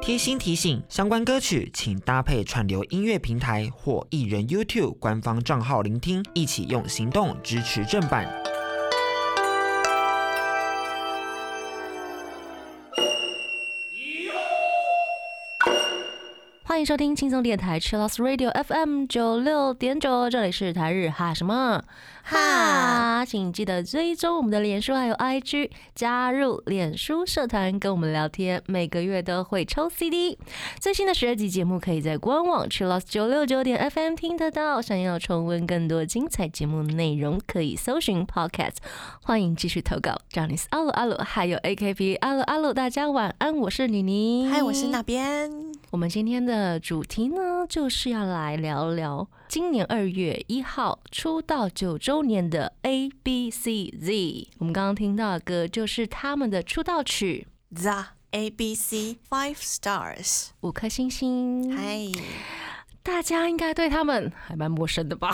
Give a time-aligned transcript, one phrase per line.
[0.00, 8.41] 贴心提醒：相关歌曲请搭配串流音乐平台或艺人 YouTube 官方账号聆听，一起用行动支持正版。
[16.82, 21.80] 迎收听轻松电台 Chillus Radio FM 九六点九，这里是台日哈什么
[22.24, 30.36] 哈，请记得追踪我们的脸书还有 IG，加入脸书社团跟我们聊天，每个月都会抽 CD。
[30.80, 34.82] 最新的十二集节目可以在官网 Chillus 九六九点 FM 听得到。
[34.82, 38.78] 想要重温更多精彩节目内容，可以搜寻 Podcast。
[39.22, 45.81] 欢迎继续投稿 i c e 阿鲁阿鲁，还有 AKP 阿鲁阿鲁，大家晚安，我是妮妮，嗨，我是那边。
[45.92, 54.48] 我们今天的主题呢，就是要来聊聊今年二月一号出道九周年的 A B C Z。
[54.56, 60.24] 我们刚刚听到的歌就是他们的出道曲 The A B C Five Stars，
[60.62, 61.76] 《五颗星星》。
[61.76, 62.10] 嗨，
[63.02, 65.30] 大家应该对他们还蛮陌生的吧？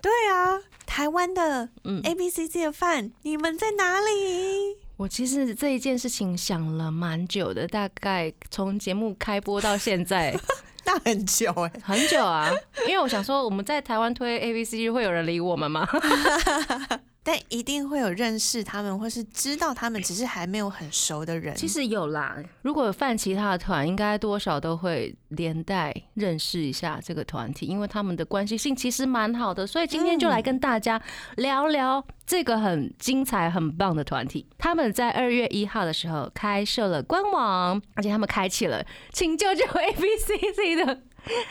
[0.00, 4.78] 对啊，台湾的嗯 A B C Z 的饭，你们在哪里？
[4.96, 10.38] 我其实这一件事情想了蛮久的，大概从节目开播到现在
[10.86, 12.50] 那很久哎、很久啊，
[12.88, 15.88] 因为我想说我们在台湾推 A B C 会有人理我们吗？
[17.24, 21.54] 但一定会有认识他们，或是知道他们，只是还没有很熟的人。
[21.54, 29.66] 其实有啦，如果犯其他的团，应该多少都会连带认识一下这个团体，因为他们的关系性其实蛮好的。
[29.66, 31.00] 所以今天就来跟大家
[31.36, 34.46] 聊聊这个很精彩、很棒的团体。
[34.58, 41.02] 他们在二月一号的时候开设了官网，而且他们开启了“请救救 A B C C” 的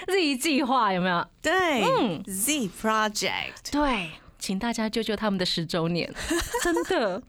[0.07, 1.25] Z 计划，有没有？
[1.41, 6.11] 对，嗯 Z Project，对，请大家救救他们的十周年，
[6.63, 7.21] 真的。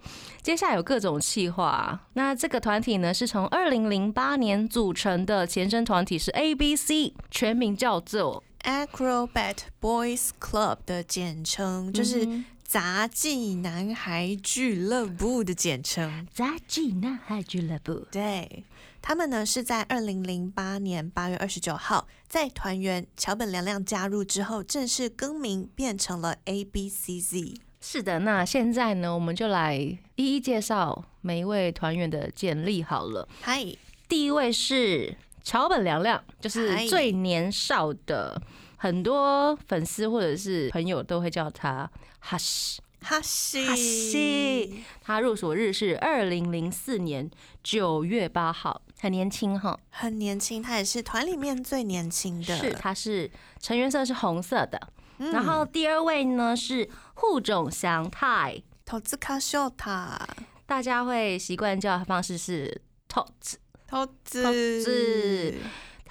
[0.42, 16.26] 接下来有各种企划，那这个团体呢是从二零零八年组成的，前身团体是 A B C，全名叫做 Acrobat Boys Club 的简称，就是嗯杂技男孩俱乐部的简称。
[16.32, 18.06] 杂技男孩俱乐部。
[18.10, 18.64] 对
[19.02, 27.56] 他们呢，是在二零零八年八月二十九号，在团员桥本凉亮加入之后，正式更名变成了 A B C Z。
[27.80, 33.28] 是的，那现在呢，我们就来一一介绍每一位团员的简历好了。
[33.40, 33.66] 嗨，
[34.08, 38.40] 第一位是桥本凉亮，就是最年少的，
[38.76, 41.90] 很多粉丝或者是朋友都会叫他
[42.20, 42.80] 哈西。
[43.04, 47.28] 哈西，哈西，他入所日是二零零四年
[47.60, 49.76] 九月八号，很年轻哈。
[49.90, 52.56] 很年轻，他也是团里面最年轻的。
[52.56, 54.80] 是，他是成员色是红色的。
[55.18, 60.24] 嗯然后第二位呢是户冢祥太，投资卡秀塔，
[60.66, 63.54] 大家会习惯叫他方式是 Tots。
[63.88, 65.54] 投资投资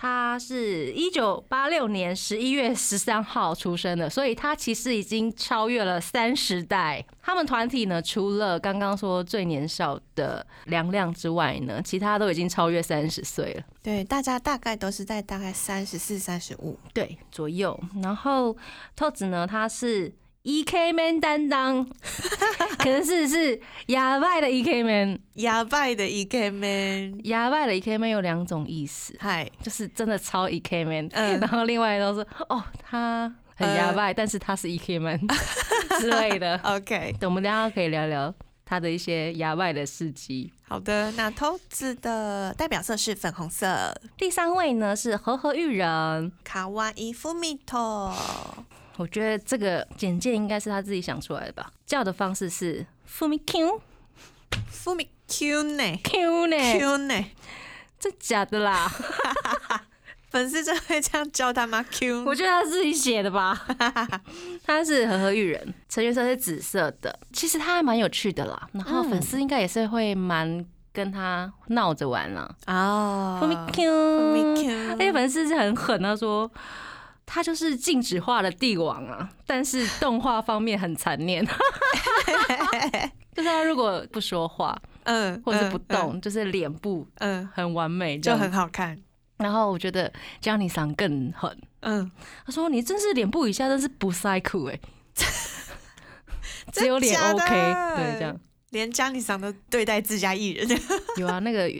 [0.01, 7.05] 他是一九八六年十一月十三号出生的，所以他其实已经超越了三十代。
[7.21, 16.75] 他们团体呢，除了刚刚说最年少的梁亮之外呢，其他都已经超越三十岁了，对，大家大概都是在大概三十四、三十五。
[16.95, 17.79] 对左右。
[18.01, 18.57] 然后
[18.95, 20.11] 透子呢，他是
[20.43, 21.87] E K man 担当，
[22.79, 29.15] 可能是是哑巴的 E K man，哑巴的 E K man，哑巴的 E K man 有两种意思。
[29.19, 31.39] 嗨，就是真的超 E K man，、嗯。
[31.39, 35.19] 然后另外都是哦，他很哑巴，但是他是 E K man
[35.99, 36.59] 之类的。
[36.63, 38.33] ，OK，等我们等一下可以聊聊
[38.65, 40.51] 他的一些哑巴的事迹。
[40.67, 41.11] 好的。
[41.11, 48.11] 那投资的代表色是粉红色，第三位呢是和和玉人，卡哇伊夫米托，
[49.01, 57.25] 我觉得这个简介应该是他自己想出来的吧，叫的方式是 Fumi q”，“fumi Q 呢 Q 呢，？Q 呢？
[57.99, 58.87] 这假的啦，
[60.29, 63.65] 粉丝真的会这样叫他吗？Q，我觉得他自己写的吧。
[64.63, 68.69] 他是和和玉人，成员色是紫色的，其实他还蛮有趣的啦。
[68.73, 72.49] 然后粉丝应该也是会蛮跟他闹着玩啦。
[72.67, 76.51] 哦 f u m i Q，Fumi Q 那些粉丝是很狠，他说
[77.33, 81.41] 他就是静止化的帝王啊，但是动画方面很残念，
[83.33, 88.51] 就是他如果不说话嗯，或者是不嗯，动，就是脸部嗯，很完美，就很。
[88.51, 88.97] 好看。
[89.37, 90.11] 然后我觉得
[90.41, 92.11] Johnny 桑更狠，嗯，
[92.45, 94.77] 他说你真是脸部以下，真是不塞酷哎，
[96.73, 97.45] 只有脸 OK，
[97.95, 98.37] 对，这样。
[98.71, 100.67] 连家里桑都对待自家艺人，
[101.15, 101.71] 有啊，那个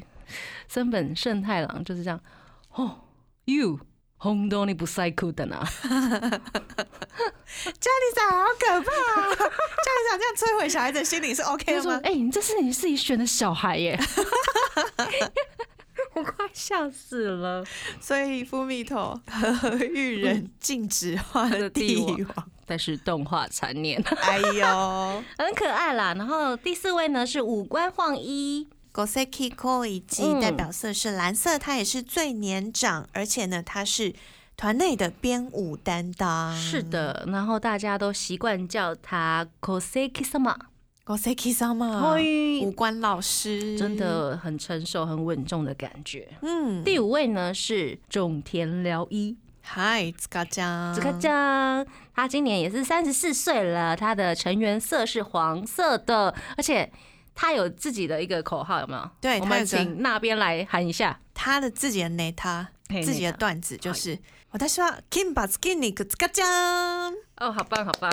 [0.70, 2.20] 森本胜太郎就是这样，
[2.74, 3.02] 哦
[3.46, 3.80] ，you
[4.24, 5.98] 红豆你不塞裤的呢， 家里
[8.16, 9.48] 长好可怕、啊， 家里
[10.10, 12.02] 长这样摧毁小孩子的心理是 OK 他说：“的吗？
[12.04, 14.00] 哎、你这是你自己选的小孩耶！”
[16.14, 17.66] 我快笑死了。
[18.00, 21.98] 所以富蜜头和育人禁止化的帝
[22.36, 26.14] 王，但是动画残念，哎呦很可爱啦。
[26.16, 30.42] 然后第四位呢是五官晃一，，Goseki Koichi 嗯。
[30.42, 34.14] 代表色是蓝色，他也是最年长，而且呢，他是
[34.58, 36.56] 团内的编舞担当。
[36.56, 46.30] 是的，然后大家都习惯叫他 sama，，Goseki sama 嘿五官老师，真，的很成熟、很稳重的感觉。
[46.42, 56.92] 嗯，第五位呢是种田辽一，嗨，子卡酱，子卡酱，他今年也是三十四岁了，他的成员色是黄色的，而且
[57.34, 59.10] 他有自己的一个口号，有没有？
[59.20, 61.20] 对我们请那边来喊一下。
[61.34, 62.68] 他的自己的 neta，
[63.04, 64.18] 自己的段子就是
[64.52, 66.46] 我在说 Kimba Skinny 子卡酱，
[67.38, 68.12] 哦，好棒，好棒。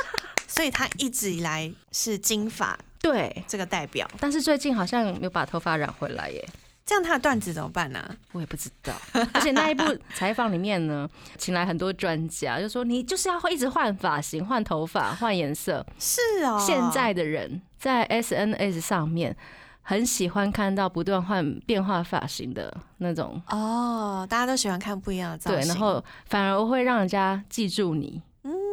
[0.48, 4.10] 所以他一直以来是金发对，这个代表。
[4.18, 6.48] 但是最近好像有把头发染回来耶。
[6.90, 8.92] 这样他的段子怎么办呢、我也不知道，
[9.32, 11.08] 而且那一部采访里面呢，
[11.38, 15.86] 请来很多专家，就说你就是要会一直换发型、换头发、换颜色。
[16.00, 19.36] 是哦，现在的人在 SNS 上面
[19.82, 28.20] 很喜欢看到不断换变化发型的那种，哦，大家都喜欢看不一样的造对，然后反而会让人家记住你。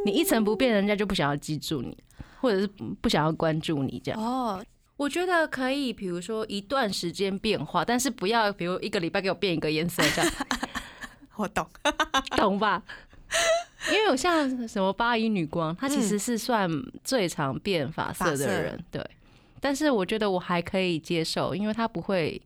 [0.05, 1.95] 你一成不变，人家就不想要记住你，
[2.41, 2.67] 或者是
[3.01, 4.19] 不想要关注你这样。
[4.19, 4.63] 哦，
[4.97, 10.33] 我觉得可以，比如说一段时间变化，但是不要，比如一个礼拜给我变一个颜色这样。
[11.37, 11.65] 我懂。
[12.35, 12.81] 懂吧？
[13.91, 16.69] 因为我像什么八一女光，她其实是算
[17.03, 19.07] 最常变发色的人，对。
[19.59, 22.41] 但是我觉得我还可以接受，因为她不会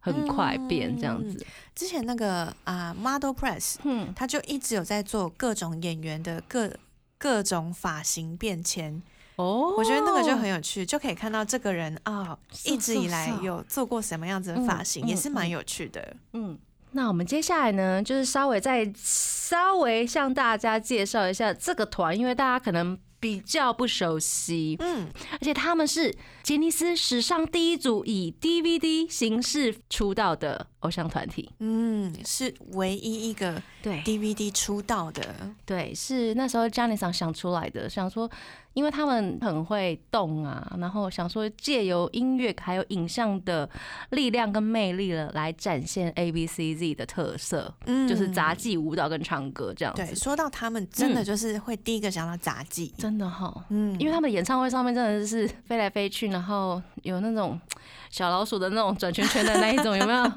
[0.00, 1.44] 很快变这样子。
[1.74, 6.72] 之前那个啊、Model Press，嗯，他就一直有在做各种演员的各
[7.18, 9.02] 各种发型变迁，
[9.36, 16.16] 哦我觉得那个就很有趣，就可以看到这个人啊、是一直以来有做过什么样子的发型，嗯也是蛮有趣的。
[16.32, 16.58] 嗯。
[16.92, 24.76] 那我们接下来呢，就是稍微再稍微向大家介绍一下这个团，因为大家可能比较不熟悉。
[24.78, 31.50] 嗯，而且他们是杰尼斯史上第一组以 DVD 形式出道的偶像团体。
[31.58, 35.22] 嗯，是唯一一个对 DVD 出道的。
[35.64, 38.30] 对，是那时候 j a n i 桑想出来的，想说，
[38.74, 43.68] 因为他们很会动啊，然后想说借由音乐还有影像的
[44.10, 52.92] 力量跟魅力了，来展现 A B C Z 的特色，嗯就是杂技舞蹈跟唱歌这样对，说到他们，真的嗯就是会第一个想到杂技。
[52.98, 57.58] 真的哈，嗯，因为他们演唱会上面真的是飞来飞去，然后有那种
[58.10, 60.32] 小老鼠的那种转圈圈的那一种， 有没有？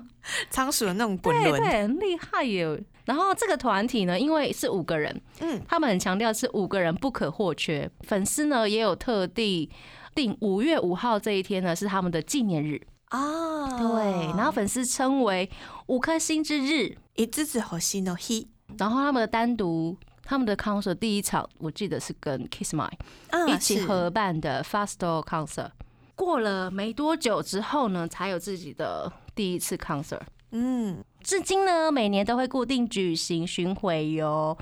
[0.50, 2.84] 仓鼠的那种滚轮，对对，很厉害耶。
[3.06, 7.90] 然后这个团体呢，因为是五个人，嗯，他们很强调是五个人不可或缺。
[8.02, 9.70] 粉丝呢也有特地
[10.14, 14.28] 定五月五号这一天呢是他们的纪念日，啊，对。
[14.38, 15.50] 然后粉丝称为
[15.88, 16.98] 五颗星之日。
[17.16, 19.98] 一只只火星的 he，然后他们的单独。
[20.24, 22.88] 他们的 concert 第一场，我记得是跟 Kiss My
[23.32, 25.72] 啊一起合办的 Festival Concert。
[26.20, 30.20] 过了没多久之后呢，才有自己的第一次 concert。
[30.52, 34.58] 嗯，至今呢，每年都会固定举行巡回哟。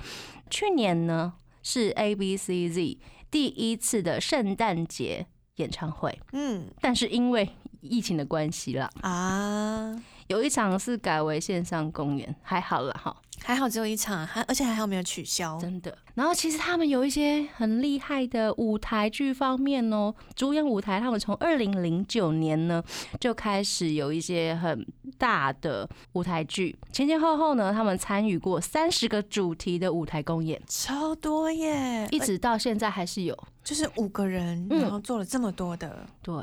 [0.52, 1.34] 去年呢
[1.64, 3.00] 是 A B C Z
[3.32, 6.68] 第一次的圣诞节演唱会，嗯。
[6.80, 7.50] 但是因为
[7.82, 15.58] 疫情的关系啦，啊，有一场是改为线上公演，还好了哈，还好只有一场，还而且还好没有取消。
[15.60, 15.98] 真的。
[16.16, 22.84] 然后其实他们有一些很厉害的舞台剧方面哦，主演舞台，他们从二零零九年呢
[23.20, 24.86] 就开始有一些很
[25.18, 30.62] 大的舞台剧，前前后后呢，他们参与过三十个主题的舞台公演。
[30.68, 33.38] 超多耶，一直到现在还是有。
[33.64, 36.34] 就是五个人，嗯然后做了这么多的，对，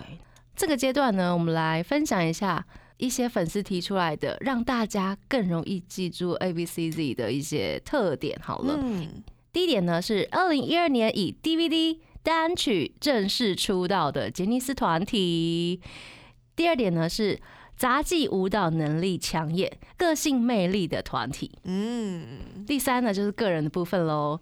[0.54, 2.64] 这个阶段呢，我们来分享一下
[2.96, 8.38] 一些粉丝提出来的，让大家更容易记住 A B C Z 的一些特点。
[8.42, 9.22] 好了，嗯，
[9.52, 15.80] 第一点呢是二零一二年以 DVD 单曲正式出道的杰尼斯团体。
[16.56, 17.40] 第二点呢是
[17.76, 21.50] 杂技舞蹈能力强烈、个性魅力的团体。
[21.64, 24.40] 嗯，第三呢就是个人的部分喽。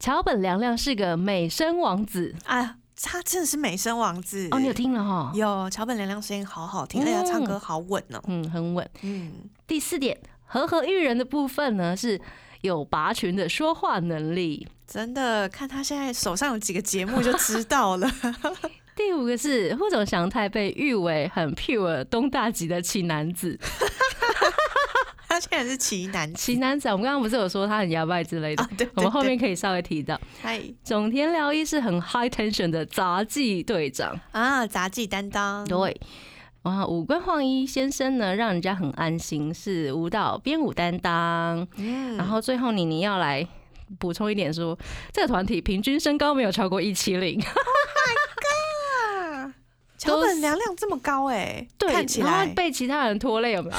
[0.00, 4.72] 桥本凉亮是个美声王子哎呀，他真的是美声王子哦，你有？
[4.72, 5.32] 听了哈？
[5.34, 8.22] 有桥本凉亮声音好好听，嗯而且他唱歌好稳哦。
[8.28, 8.88] 嗯，很稳。
[9.02, 9.32] 嗯，
[9.66, 12.20] 第四点，和和育人的部分呢是
[12.60, 14.66] 有拔群的说话能力。
[14.86, 18.10] 真的，看他现在手上有几个节目就知道了。
[18.94, 23.58] 第五个是户总祥太被誉为很 pure 东大吉的奇男子，
[25.42, 26.36] 他竟然是奇男子。
[26.36, 30.18] 奇男子啊，我们刚刚不是有说他很摇摆之类的啊，，对，我们后面可以稍微提到。
[30.40, 30.60] 嗨。
[30.84, 36.00] 总田辽一是很 high tension 的杂技队长，啊，杂技担当，对。
[36.62, 41.66] 哇，五官晃一先生呢，让人家很安心，是舞蹈编舞担当。
[41.76, 42.16] 嗯。
[42.16, 43.46] 然后最后你你要来
[43.98, 44.78] 补充一点说，
[45.12, 47.52] 这个团体平均身高没有超过一七零，啊，
[49.98, 53.76] 桥本娘亮这么高哎，对，看起然后来被其他人拖累有没有？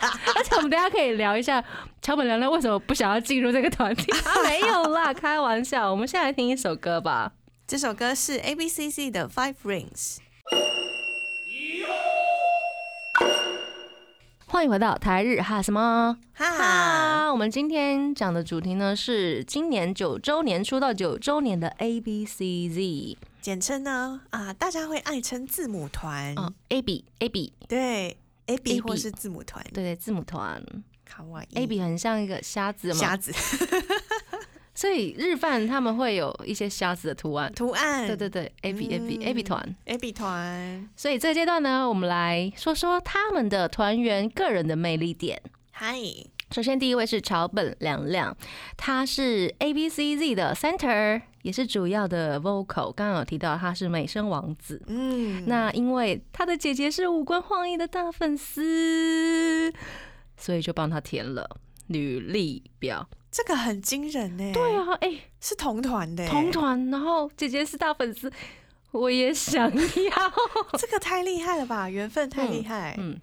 [0.36, 1.62] 而且我们等一下可以聊一下
[2.02, 4.42] 桥本凉亮为什么不想要进入这个团体啊？
[4.46, 5.90] 没有啦，开玩笑。
[5.90, 7.32] 我们现在来听一首歌吧。
[7.66, 10.18] 这首歌是 A B C C 的 Five Rings。
[14.50, 28.16] 欢迎回到台日哈什么哈哈，我们今天讲的主题呢是今年九周年出道九周年的 A B C Z 简称呢啊，大家会爱称字母团，哦，A B A B 对
[28.48, 30.62] ，A B AB 或是字母团，对对字母团。
[31.06, 31.58] 卡哇伊。
[31.58, 32.94] A B 很像一个瞎子嘛。
[32.94, 33.32] 瞎，子。
[34.74, 37.52] 所以日饭他们会有一些瞎子的图案。
[37.52, 39.76] 图案，对对对，A B A B A B 嗯团。
[39.86, 45.42] A B 团，所以这个阶段呢，我们来说说他们的团员个人的魅力点。
[45.72, 45.98] 嗨，
[46.52, 48.36] 首先，第一位是桥本凉亮，
[48.76, 52.92] 他是 A B C Z 的 center，也是主要的 vocal。
[52.92, 54.82] 刚刚有提到他是美声王子。
[54.86, 59.72] 嗯，那因为他的姐姐是五官晃逸的大粉丝，
[60.36, 63.08] 所以就帮他填了履历表。
[63.30, 68.30] 这个很惊人呢，对，啊，哎、是同团的，同，团，然后姐姐是大粉丝，
[68.90, 70.32] 我也想要。
[70.78, 73.18] 这个太厉害了吧，缘分太厉害，嗯，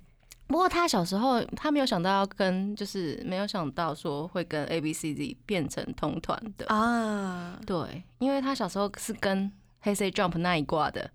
[0.47, 6.67] 不过他小时候他没有想到要跟，就是没有想到说会跟 A B C D 变成同团的。
[6.67, 11.09] 啊，对，因为他小时候是跟黑 C Jump 那一挂的，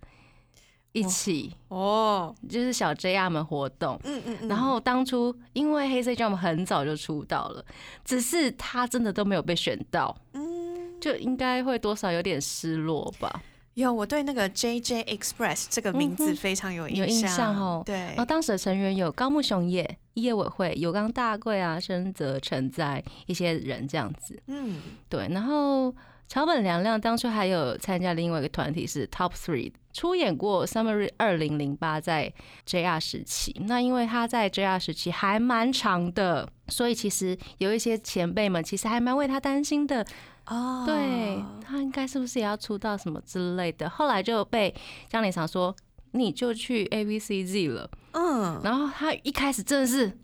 [0.92, 3.98] 一起哦，就是小 JR 们活动。
[4.02, 7.64] 嗯嗯嗯，然后当初因为黑 C Jump 很早就出道了，
[8.04, 13.40] 只是他真的都没有被选到，嗯，就应该会多少有点失落吧。
[13.74, 17.82] 有我对那个 J J Express 这个名字非常有有印象哦。
[17.86, 17.94] 对。
[17.96, 24.42] 然后，当时的成员有高木雄也、叶委会、有冈大贵啊、深泽成在一些人这样子。
[24.46, 25.94] 嗯，对，然后
[26.30, 32.32] 桥本凉亮当初还有参加另外一个团体是 Top Three，出演过 Summer 二零零八在
[32.64, 33.52] JR 时期。
[33.66, 40.06] 那因为他在 JR 时期还蛮长的，所以其实有一些前辈们其实还蛮为他担心的。
[40.46, 43.90] 哦，对他应该是不是也要出道什么之类的？
[43.90, 44.72] 后来就被
[45.08, 45.74] 江里长说。
[46.12, 50.18] 你就去 A B C Z 了，嗯，然后他一开始真的是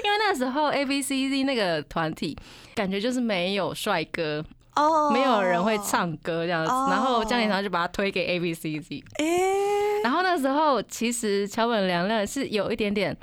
[0.04, 2.36] 因为那时候 A B C Z 那个团体
[2.74, 6.88] 感觉就是没有帅哥，哦，没有人会，唱歌这样子，哦。
[6.90, 9.24] 然后江连堂就把他推给 A B C Z，哎，
[10.02, 13.16] 然后那时候其实桥本凉亮是有一点点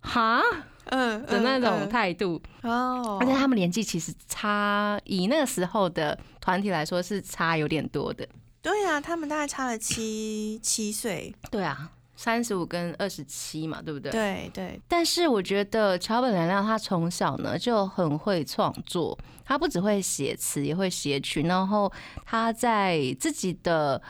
[0.00, 0.42] 哈
[0.86, 8.26] 嗯的那种态度，哦，而且他们年纪其实差，以那个时候的团体来说是差有点多的。
[8.62, 14.10] 对啊，他们大概差了七七岁，对啊，三十五跟二十七嘛，对不对？
[14.10, 21.92] 对对，但是我觉得桥本凉亮他从小呢就很会创作，他不只会写词，也会写曲，然后
[22.24, 24.02] 他在自己的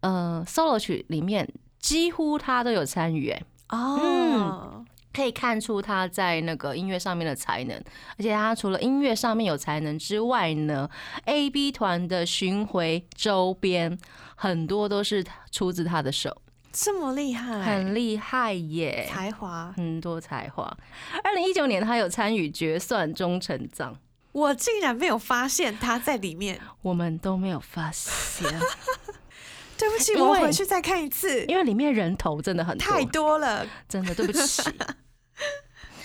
[0.00, 1.48] 呃 solo 曲里面
[1.80, 7.76] 几乎他都有参与，哎，哦，可以看出他在那个音乐上面的才能，
[8.18, 10.90] 而且他除了音乐上面有才能之外呢
[11.26, 13.96] ，A B 团的巡回周边
[14.34, 16.42] 很多都是出自他的手，
[16.72, 19.08] 这么厉害，很厉害耶。
[19.08, 20.76] 才华，很多才华。
[21.22, 23.94] 二零一九年，他有参与《决算中成藏》，
[24.32, 28.50] 我竟然没有发现他在里面，我们都没有发现，
[29.78, 34.62] 对不起，我回去再看一次，因为里面人头真的很多，太多了，真的对不起。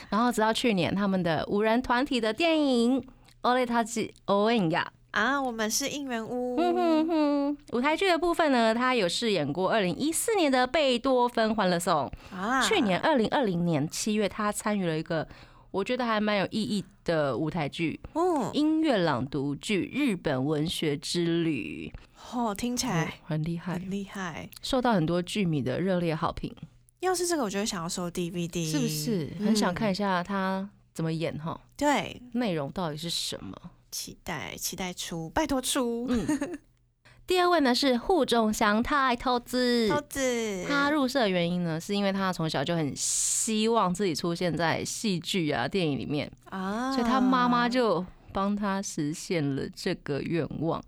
[0.10, 3.02] 然后直到去年，他们的五人团体的电影
[3.42, 12.12] 《o l e t a j i o n 呀，啊，我们是应援屋，哼哼哼，舞台剧的部分呢，他有饰演过二零一四年的贝多芬欢乐颂。
[12.32, 15.28] 啊，去年二零二零年七月，他参与了一个
[15.72, 21.92] 我觉得还蛮有意义的舞台剧哦，音乐朗读剧《日本文学之旅》。
[22.38, 24.50] 哦，听起哦来很厉害，很厉害。
[24.62, 26.54] 受到很多剧迷的热烈好评，
[27.00, 29.30] 要是这个，我就会想要收 DVD，是不是？
[29.40, 33.56] 很想看一嗯下他怎么演哈，对，内容到底是什么？
[33.92, 36.60] 期待期待出，拜托出，嗯。
[37.26, 48.04] 第二位呢是户中祥太透子，桃子，他入社的原因呢，是因为他从小就很希望自己出现在戏剧啊、电影里面，啊，所以他妈妈就
[48.34, 50.84] 帮他实现了这个愿望。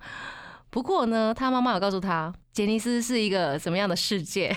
[0.71, 4.55] 不过呢，他妈妈有告诉他，杰尼斯是一个什么样的世界，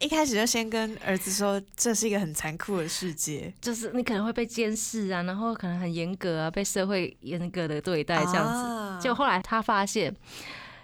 [0.00, 8.68] 一开始就先跟儿子说这是一个很残酷的世界，就是你可能会被监视啊，然后可能很严格啊，被社会严格的对待这样子。
[8.68, 10.14] 啊结果后来他发现，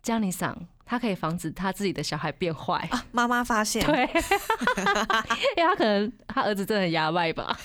[0.03, 2.77] 江尼桑他可以防止他自己的小孩变坏。
[2.91, 4.09] 啊，妈妈发现，对，
[5.57, 7.59] 因为他可能他儿子真的很牙歪吧。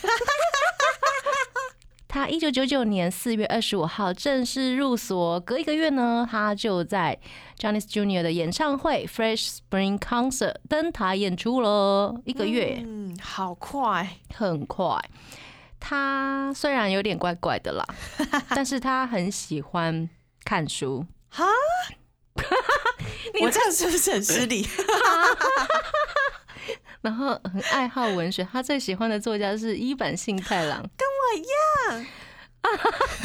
[2.16, 7.20] 他一九九九年四月二十五号正式入所，隔一个月呢，他就在
[7.60, 12.16] Johnny's Junior 的演唱会 Fresh Spring Concert 登台演出了。
[12.24, 14.98] 一个月、嗯，好快，很快。
[15.78, 17.86] 他虽然有点怪怪的啦，
[18.56, 20.10] 但是他很喜欢
[20.46, 21.06] 看书。
[21.28, 21.44] 哈，
[23.44, 24.66] 我这样是不是很失礼？
[27.06, 30.82] 然后很爱好文学，他最喜欢的作家是伊坂幸太郎。
[30.82, 32.06] 跟我一样，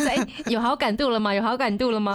[0.04, 1.32] 在 有好感度了吗？
[1.32, 2.14] 有好感度了吗？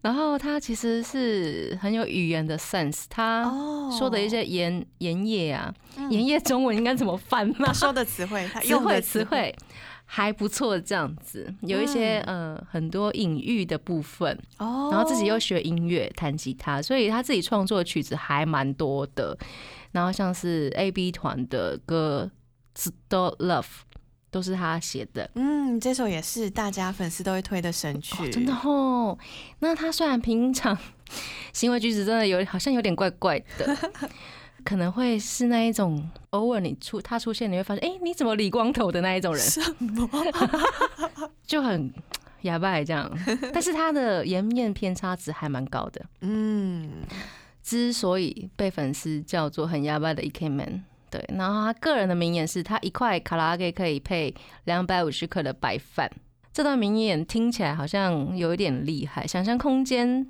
[0.00, 7.72] 然后他其实是很有语言的 sense，他哦说的一些言言叶啊，嗯言叶中文应该怎么翻呢他？
[7.74, 9.54] 说的词汇，用的汇词，汇
[10.06, 19.36] 还不错，这样子有一些呃很多隐喻的部分，哦，然后自己又学音乐，弹吉他，所以他自己创作的曲子还蛮多的。
[19.96, 22.30] 然后像是 A B 团的歌
[22.78, 23.62] 《Still Love》
[24.30, 25.30] 都是他写的。
[25.36, 29.18] 嗯，这首也是大家粉丝都会推的神曲，哦，真的哦。
[29.60, 30.76] 那他虽然平常
[31.54, 33.74] 行为举止真的有好像有点怪怪的，
[34.64, 40.10] 可能会是那一种偶尔你出他出现，你会发现，哎、你怎么理光头的那一种人，什么？
[41.46, 41.90] 就很
[42.42, 43.10] 哑巴这样。
[43.50, 46.04] 但是他的颜面偏差值还蛮高的。
[46.20, 46.90] 嗯，
[47.66, 50.48] 之所以被粉丝叫做很哑巴的 E.K.
[50.48, 50.84] Man。
[51.10, 54.32] 对，然后他个人的名言是他一块卡拉 OK 可以配
[54.64, 56.08] 两百五十克的白饭。
[56.52, 60.24] 这段名言听起来好像有一点厉害，想象空间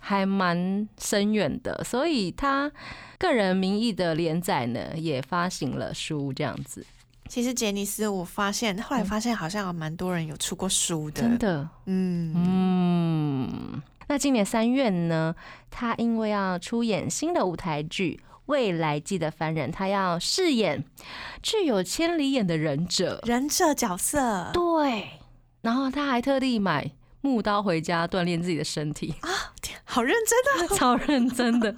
[0.00, 2.70] 还蛮深远的，所以他
[3.18, 6.84] 个人名义的连载呢也发行了书，这样子，
[7.28, 13.82] 其实杰尼斯，我发现后来发现好像有蛮多人有出过书的，真，的，嗯，嗯。
[14.12, 15.34] 那今年三月呢，
[15.70, 20.84] 他因为要出演新的舞台剧《未来记得凡人》，他要饰演
[21.42, 23.18] 具有千里眼的忍者。
[23.24, 25.12] 忍者角色，对，
[25.62, 26.90] 然后他还特地买
[27.22, 29.14] 木刀回家锻炼自己的身体，
[29.62, 31.74] 天好认真的， 超认真的。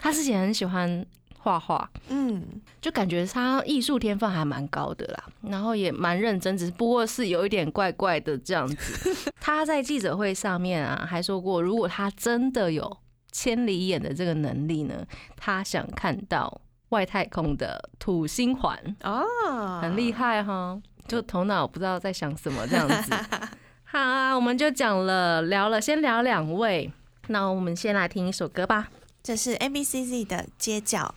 [0.00, 1.06] 他自己很喜欢
[1.38, 2.42] 画画，嗯，
[2.86, 9.32] 就感觉他艺术天分还蛮高的啦，然后也蛮认真，只不过是有一点怪怪的这样子。
[9.42, 12.96] 他在记者会上面啊，还说过，如果他真的有
[13.32, 15.04] 千里眼的这个能力呢，
[15.36, 23.12] 他想看到外太空的土星环，哦，很厉害哈，就头脑不知道在想什么这样子。
[23.82, 26.92] 好啊，我们就讲了聊了，先聊两位，
[27.26, 28.90] 那我们先来听一首歌吧。
[29.24, 31.12] 这是 A B C Z 的街角，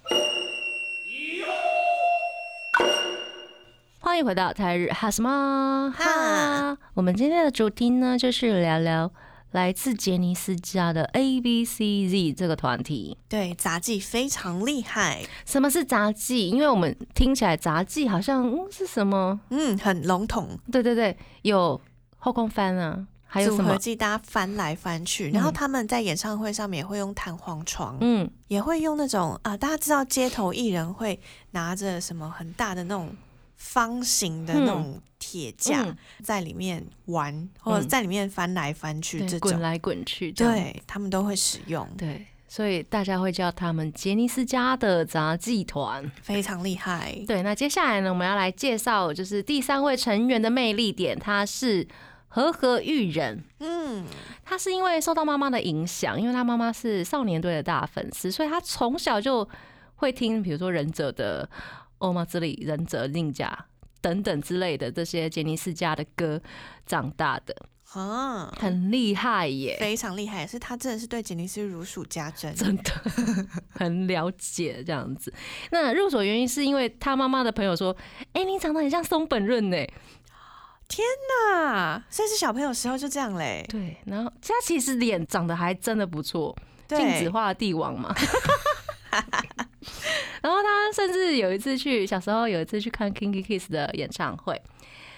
[4.01, 6.77] 欢迎回到台日哈什么哈哈。
[6.93, 9.11] 我们今天的主题呢，就是聊聊
[9.51, 13.17] 来自杰尼斯家的 A B C Z 这个团体。
[13.27, 16.49] 对，杂技非常厉害，什么是杂技？
[16.49, 19.37] 因为我们听起来杂技好像嗯是什么？
[19.49, 21.79] 嗯，很笼统，对对对，有
[22.17, 23.77] 后空翻啊，还有组合什么？
[23.77, 31.19] 技大家翻来翻去，然后他们在演唱会上面也会用弹簧床，嗯，也会用那种啊，大家知道街头艺人会
[31.51, 33.09] 拿着什么很大的那种
[33.59, 40.31] 方形的那种铁架、嗯在里面玩，或者在里面翻来翻去，这种，滚来滚去。
[40.31, 46.09] 对他们都会使用，对，所以大家会叫他们杰尼斯家的杂技团。
[46.21, 47.15] 非常厉害。
[47.27, 51.85] 对，那接下来呢，我们要来介绍就是第三位成员的魅力点，他是
[52.29, 53.43] 和和玉人。
[53.59, 54.05] 嗯，
[54.45, 59.47] 他是因为受到妈妈的影响，因为他妈妈是少年队的大粉丝，所以他从小就
[59.95, 61.49] 会听，比如说忍者的
[61.99, 63.65] 《欧马之里》、忍者令甲
[64.01, 66.41] 等等之类的这些杰尼斯家的歌
[66.85, 67.55] 长大的，
[67.93, 69.77] 啊，很厉害耶。
[69.79, 72.53] 非常厉害，是他真的是对杰尼斯如数家珍。
[72.55, 72.91] 真的
[73.71, 75.33] 很了解这样子。
[75.71, 77.95] 那入手原因是因为他妈妈的朋友说
[78.33, 79.77] ：“哎、你长得很像松本润呢。
[80.87, 81.05] 天
[81.53, 83.65] 啊，所以是小朋友时候就这样嘞”。
[83.69, 86.55] 对，然后他其实脸长得还真的不错，
[86.87, 88.15] 对镜子画帝王嘛。
[90.41, 94.61] 然后他甚至有一次去小时候有一次去看 Kinky Kiss 的演唱会，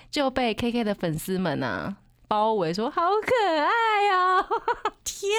[0.09, 1.95] 就被 KK 的粉丝们啊
[2.27, 3.69] 包围说好可爱
[4.15, 4.45] 哦、
[5.03, 5.29] 天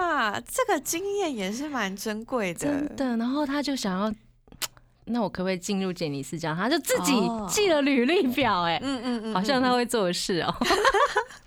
[0.00, 2.60] 哪，这个经验也是蛮珍贵的。
[2.60, 3.16] 真的。
[3.16, 4.12] 然后他就想要，
[5.06, 6.56] 那我可不可以进入杰尼斯这样？
[6.56, 10.54] 他就自己哦寄了履历表、哎、嗯嗯嗯，好像他会做的事哦、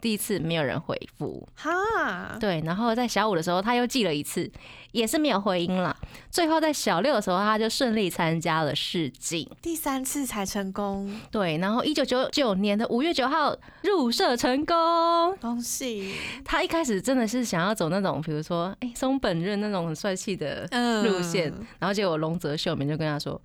[0.00, 4.50] 第一次没有人回复，哈，对，然后在小五的时候他又寄了一次，
[4.92, 5.96] 也是没有回音了。
[6.30, 15.36] 最后在小六的时候，他就顺利参加了试镜，第三次才成功，对，然后一九九九年的五月九号入社成功。
[15.40, 16.14] 恭喜！
[16.44, 23.40] 他一开始真的是想要走那种，比如说，哎、松本润那种很帅气的嗯路线，然后结果龙泽秀明就跟他说：“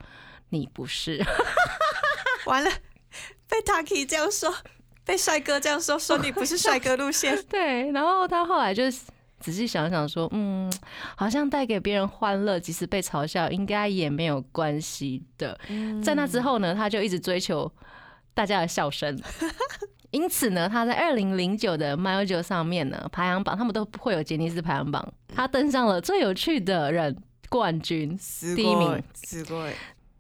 [0.49, 1.23] 你不是。
[2.45, 2.69] 完了，
[3.49, 4.53] 被 Taki 这样说，
[5.04, 8.84] 被帅哥这样说，说你不是帅哥路线，” 对，然后他后来就
[9.40, 10.70] 仔细想想说：“嗯，
[11.16, 15.58] 好像带给别人欢乐，即使被嘲笑，应该也没有关系的。”
[16.04, 17.70] 在那之后呢，他就一直追求
[18.34, 19.18] 大家的笑声。
[20.10, 27.16] 因此呢，他在二零零九的 m y o 上面呢，排行榜他们都会有杰尼斯排行榜，他登上了最有趣的人
[27.48, 28.18] 冠军。
[28.18, 29.72] す第一名，すごい。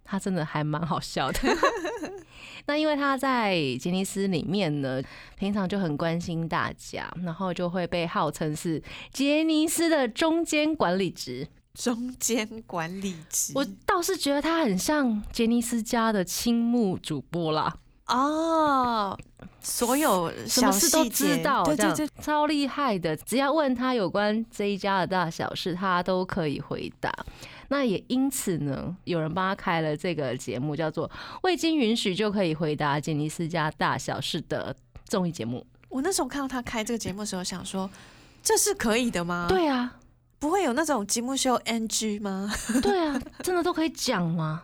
[0.04, 1.38] 他真的还蛮好笑的。
[2.67, 5.01] 那因为他在杰尼斯里面呢，
[5.37, 11.47] 平常就很关心大家，然后就会被号称是杰尼斯的中间管理职。
[11.75, 17.75] 中间管理职，我倒是觉得他很像杰尼斯家的青木主播啦，
[18.07, 19.19] 哦，
[19.59, 23.13] 所有小什么事都知道，对对对，超厉害的。
[23.17, 27.13] 只要问他有关这一家的大小事，他都可以回答。
[27.69, 31.09] 那也因此呢，有人帮他开了这个节目，叫做
[31.43, 34.75] “未经允许就可以回答杰尼斯家大小事”的
[35.05, 35.65] 综艺节目。
[35.89, 37.89] 我那时候看到他开这个节目的时候，想说
[38.43, 39.99] 这是可以的吗？，对啊，
[40.39, 42.51] 不会有那种节目秀 NG 吗？
[42.83, 44.63] 对啊，真的都可以讲吗？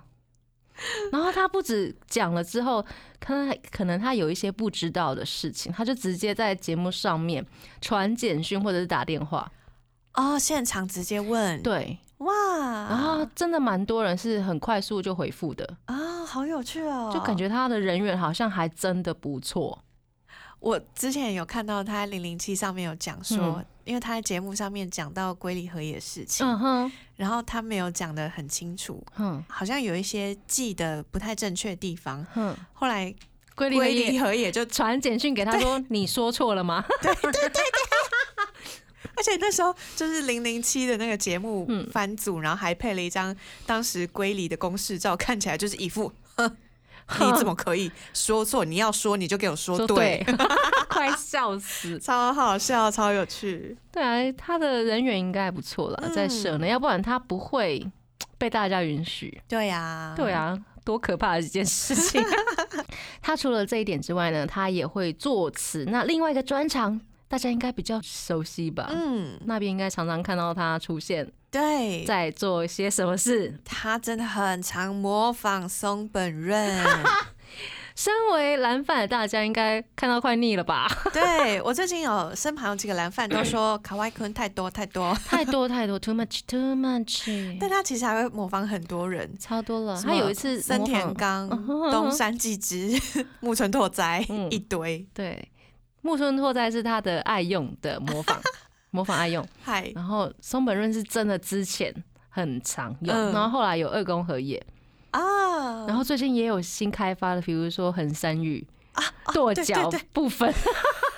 [1.11, 2.83] 然后他不止讲了之后，
[3.19, 7.45] 可能可能他有一些不知道的事情，他就直接在节目上面
[7.81, 9.51] 传简讯或者是打电话。
[10.15, 12.33] 哦，现场直接问，，对，哇，
[12.89, 19.83] 然后真的蛮多人是很快速就回复的，啊、好有趣哦，就感觉他的人缘好像还真的不错。
[20.59, 23.65] 我之前有看到他在零零七上面有讲说，嗯。
[23.83, 32.23] 因为他在节目上面讲到龟梨和也的事情，嗯哼，然后他没有讲的很清楚，嗯好像有一些记得不太正确的地方。
[32.35, 33.13] 嗯，后来
[33.55, 36.85] 龟梨和也就，传简讯给他说：“你说错了吗
[39.15, 43.35] 而且那时候就是零零七的那个节目嗯番组，然后还配了一张
[43.65, 46.11] 当时归离的公式照，看起来就是一副。
[46.37, 46.55] 哼
[47.19, 48.63] 你怎么可以说错？
[48.63, 50.35] 你要说你就给我？”说说对，对，
[50.87, 51.99] 快笑死！
[51.99, 53.75] 超好笑，超有趣。
[53.91, 57.85] 对啊，他的人缘应该还不错了，嗯在社呢，要不然他不会
[58.37, 59.41] 被大家允许。
[59.49, 62.23] 对呀、对，啊，多可怕的一件事情！
[63.21, 65.83] 他除了这一点之外呢，他也会作词。
[65.89, 67.01] 那另外一个专长，
[67.31, 68.89] 大家应该比较熟悉吧？
[68.93, 73.57] 嗯，那边应该常常看到他出现对，在做些什么事。
[73.63, 76.69] 他真的很常模仿松本润。
[77.95, 80.87] 身为蓝饭的大家，应该看到快腻了吧？
[81.13, 89.29] 对我最近有身旁有几个蓝饭都说 卡哇伊坤太多太多，太多太多，too much too much，但他其实还会模仿很多人。
[89.37, 90.01] 超多了。
[90.01, 91.47] 他有一次森田刚、
[91.91, 92.99] 东山纪之、
[93.41, 95.50] 木村拓哉嗯一堆，对
[96.01, 98.39] 木村拓哉是他的爱用的模仿，
[98.91, 99.45] 模仿爱用。
[99.63, 101.93] 嗨，然后松本润是真的之前
[102.29, 104.61] 很常用，嗯然后后来有二宫和也，
[105.11, 110.51] 啊，然后最近也有新开发的，比如说横山裕啊跺脚部分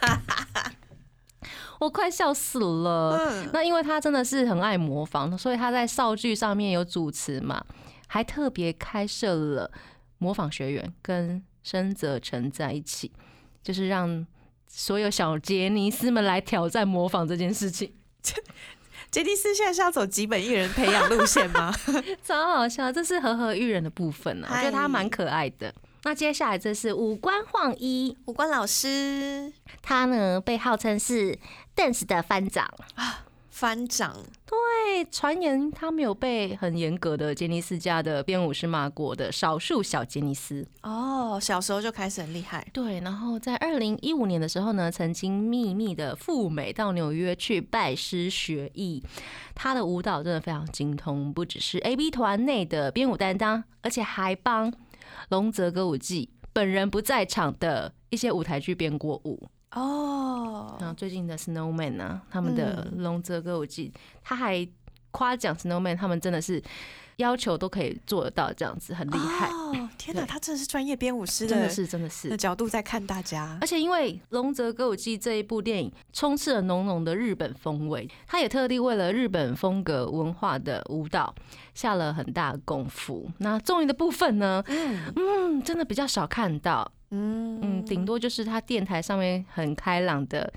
[1.80, 3.18] 我快笑死了。
[3.18, 7.64] 嗯那因为他真的是很爱模仿，所以他在少剧上面有主持嘛，
[8.08, 9.72] 还特别开设了
[10.18, 13.12] 模仿学员，跟深泽成在一起，
[13.64, 14.26] 就是让
[14.76, 17.94] 所有小杰尼斯们来挑战模仿这件事情。
[19.12, 21.72] 杰尼斯现在是要走基本艺人培养路线吗？
[22.26, 25.72] 超好笑，这是和和育人的部分啊，我觉得他嗨蛮可爱的。
[26.06, 31.38] 那接下来这是五官晃一，五官老师他呢被号称是
[31.76, 32.68] dance 的班长。
[33.62, 40.68] 班长，对，传言他没有被很严格的杰尼斯家的编舞师骂过的少数小杰尼斯。
[40.82, 49.02] 哦，小时候就开始很厉害，对，然后在二零一五年的时候呢，曾经秘密的赴美到纽约去拜师学艺。
[49.56, 54.74] 他的舞蹈真的非常精通，不只是 A B 团内的编舞担当，而且还帮
[55.30, 59.48] 龙泽歌舞伎本人不在场的一些舞台剧编过舞。
[59.74, 63.92] 哦，然后最近的 Snowman 啊，他们的嗯龙泽歌舞伎，
[64.24, 64.68] 他还
[65.12, 66.62] 夸奖 Snowman 他们真的是
[67.18, 72.38] 要求都可以做得到，这样子很厉害，哦，天哪，他真的是专业编舞师真的是真的是的。
[72.38, 81.34] 角度在看大家而且因为《龙泽歌舞伎》这一部电影充斥了浓浓的日本风味，他也特地为了日本风格文化的舞蹈
[81.76, 83.30] 下了很大功夫。
[83.38, 86.92] 那综艺的部分呢，嗯嗯，真的比较少看到。
[87.14, 90.52] 嗯嗯，顶多就是他电台上面很开朗的。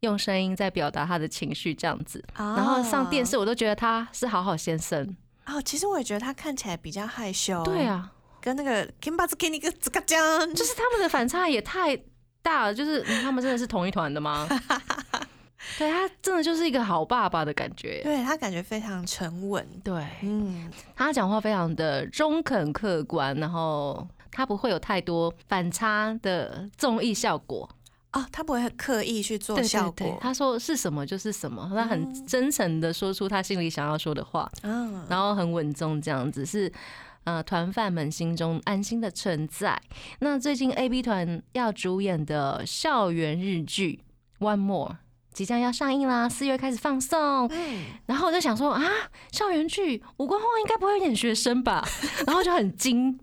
[0.00, 5.14] 用声音在表达他的情绪，这样子，然后上电视，我都觉得他是好好先生。
[5.44, 7.62] 哦，其实我也觉得他看起来比较害羞。
[7.64, 8.10] 对啊，
[8.40, 10.18] 跟那个 Kimba 给你个这个酱，
[10.54, 11.94] 就是他们的反差也太
[12.40, 12.74] 大了。
[12.74, 14.48] 就是他们真的是同一团的吗？
[15.78, 18.00] 对他真的就是一个好爸爸的感觉。
[18.02, 19.68] 对他感觉非常沉稳。
[19.84, 27.68] 对，嗯，他讲话非常的中肯客观，然后他不会有太多反差的综艺效果。
[28.12, 29.92] 哦，他不会刻意去做效果。
[29.98, 36.72] 对对对他说是什么就是什么，他很真诚的说出他心里想要说的话，嗯，然后很稳重，这样子是
[37.22, 39.80] 呃团饭们心中安心的存在。
[40.18, 44.00] 那最近 A B 团要主演的校园日剧
[44.44, 44.88] 《One More》
[45.32, 47.46] 即将要上映啦，四月开始放送。
[47.46, 48.82] 嗯，然后我就想说啊，
[49.30, 51.86] 校园剧五官后应该不会演学生吧？
[52.26, 53.16] 然后就很惊。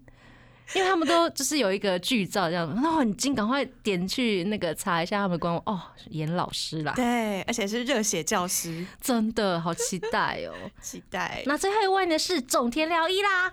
[0.75, 11.41] 因为他们都就是有一个剧照这样，然后很惊，赶快点去那个查一下他们官网哦，演老师啦，对，而且是热血教师，真的好期待哦， 期待。
[11.45, 13.51] 那最后一位呢是种田辽一啦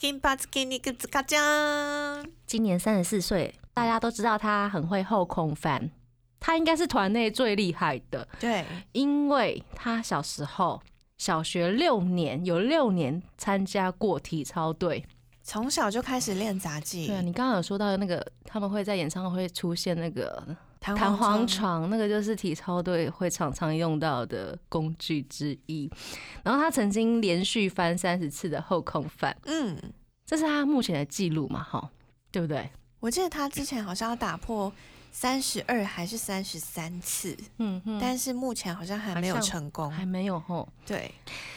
[0.00, 5.90] ，Kimba 给你个子卡酱，今年三十四岁，大家都知道他很会后空翻，
[6.40, 10.82] 他应该是团内最厉害的，对，因为他小时候
[11.16, 15.04] 小学六年有六年参加过体操队。
[15.46, 17.06] 从小就开始练杂技。
[17.06, 20.42] 对啊，你刚刚有说到那个他们会在演唱会出现那个
[20.80, 25.88] 弹弹簧床，床，那个就是体操队会常常用到的工具之一。
[26.42, 29.80] 然后他曾经连续翻三十次的后空翻，嗯，
[30.24, 31.62] 这是他目前的记录嘛？
[31.62, 31.88] 哈，
[32.32, 32.68] 对不对？
[32.98, 34.72] 我记得他之前好像要打破
[35.18, 39.90] 三十二还是三十三次，嗯哼，但是目前好像还没有成功。
[39.90, 40.68] 还没有吼。
[40.84, 41.10] 对，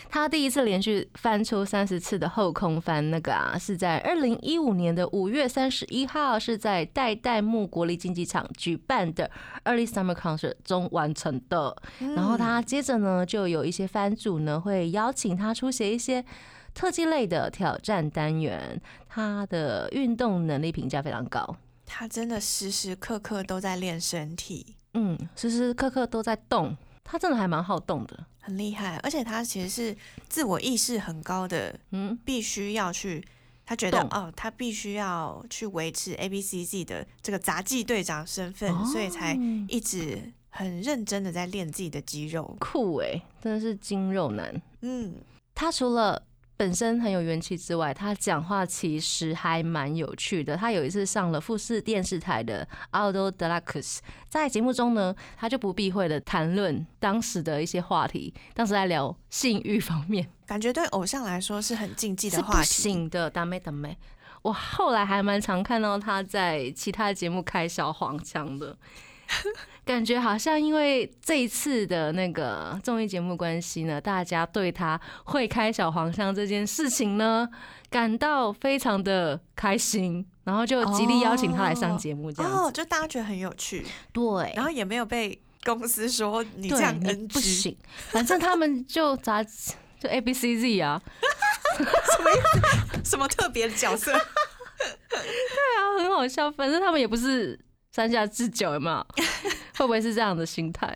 [0.10, 9.30] 他第一次连续翻出三十次的后空翻，那个啊是在二零一五年的五月三十一号，是在代代木国立竞技场举办的
[9.65, 11.76] Early Summer Concert 中完成的。
[12.15, 16.24] 然后他接着呢，就有一些番主呢会邀请他出席一些
[16.74, 21.58] 特技类的挑战单元，他的运动能力评价非常高。
[21.91, 28.28] 他真的时时刻刻都在练身体，嗯，时时刻刻都在动，他真的还蛮好动的。
[28.38, 28.97] 很厉害。
[28.97, 29.97] 而且他其实是
[30.30, 33.25] 自我意识很高的，嗯，必须要去。
[33.65, 39.34] 他觉得哦，他必须要去维持 A B C Z 的这个杂技队长身份，哦所以才
[39.67, 42.56] 一直很认真的在练自己的肌肉。
[42.60, 44.62] 酷哎、真的是肌肉男。
[44.82, 45.15] 嗯，
[45.54, 46.23] 他除了
[46.60, 50.58] 本身很有元气之外，他讲话其实还蛮有趣的。
[50.58, 52.67] 他有一次上了富士电视台的
[53.00, 53.62] 《Auto Deluxe》，
[54.28, 62.65] 在节目中呢，他就不避讳的谈论当时的一些话题，当时在聊性欲方面，感觉对偶像来说是很禁忌的话题。
[62.65, 63.98] 行的，打妹打妹。
[64.41, 68.78] 我后来还蛮常看到他在其他节目开小黄腔的，
[69.89, 77.49] 感觉好像因为这一次的那个综艺节目关系呢，大家对他会开小黄腔这件事情呢，
[77.89, 82.58] 感到非常的开心，然后就极力邀请他来上节目这样子。
[82.60, 87.75] 哦，就大家觉得很有趣，对，然后也没有被公司说你这对样你 NG，不行，
[88.12, 91.02] 反正他们就杂就 A B C Z 啊，
[93.04, 94.12] 什么特别的角色？
[95.10, 96.52] 对啊，很好笑。
[96.52, 97.60] 反正他们也不是
[98.00, 99.06] 三下智久，有没有？
[99.76, 100.96] 会不会是这样的心态？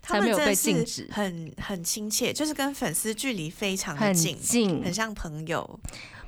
[0.00, 5.80] 他才没有被禁止很很亲切，就是跟粉丝距离非常的很近，近，很像朋友。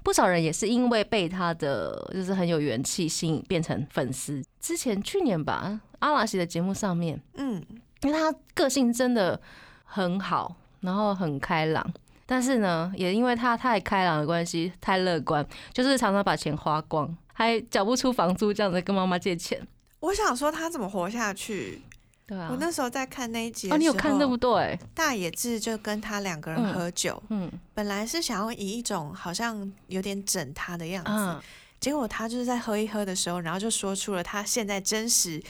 [0.03, 4.43] 不少人也是因为被他的就是很有元气吸引，变成粉丝。
[4.61, 7.65] 之前去年吧，阿拉西的节目上面，嗯，
[8.03, 9.41] 因为他个性真的
[9.85, 11.89] 很好，然后很开朗。
[12.27, 19.65] 但是呢，也因为他太开朗的关系，太乐观，就是常常把钱花光，还缴不出房租，这样子跟妈妈借钱。
[20.01, 21.83] 我想说他怎么活下去？
[22.27, 24.77] 对啊我，那时候在看那一集你有看对不对？
[24.93, 31.41] 大野智就跟他两个人嗯喝酒，嗯本来是想要以一种好像有点整他的样子，嗯，
[31.79, 35.41] 结果他就是在喝一喝的时候，然后就说出了他现在真实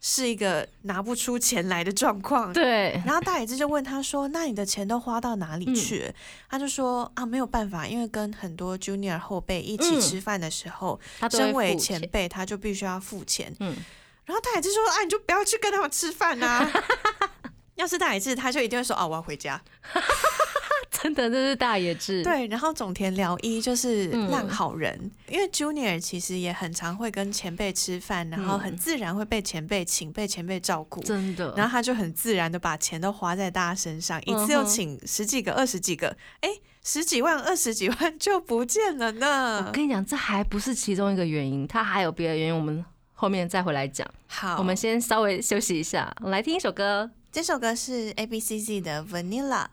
[0.00, 2.52] 是一个拿不出钱来的状况。
[2.52, 6.14] 对，然后大野智就问他说：“那你的钱都花到哪里去嗯了？”
[6.50, 13.54] 他就说：“啊，没有办法，因为跟很多 junior 后辈一起嗯吃饭的时候，他身为前辈，他就必须要付钱。
[13.60, 13.74] 嗯，
[14.24, 16.70] 然后大野智说：“啊，你就不要去跟他们吃饭啊、
[17.74, 19.60] 要是大野智，他就一定会说：“哦，我要回家。
[21.02, 31.02] 真的这是大野智。”对，然后总田辽一就是嗯烂好人，因为 Junior 其实也很常会跟前辈吃饭，然后很嗯自然会被前辈请，被前辈照顾。
[31.02, 31.52] 真的。
[31.56, 36.48] 然后他就很自然的把钱都花在大家身上，一次又请十几个、二十几个，哎，
[36.82, 39.72] 十几万、二十几万 就不见了呢我。
[39.72, 44.06] 跟你讲，这还不是其中一个原因，他还有别的原因，我们后面再回来讲。
[44.28, 47.10] 好，我们先稍微休息一下，来听一首歌。
[47.32, 49.66] 这首歌是 A B C Z 的 Vanilla。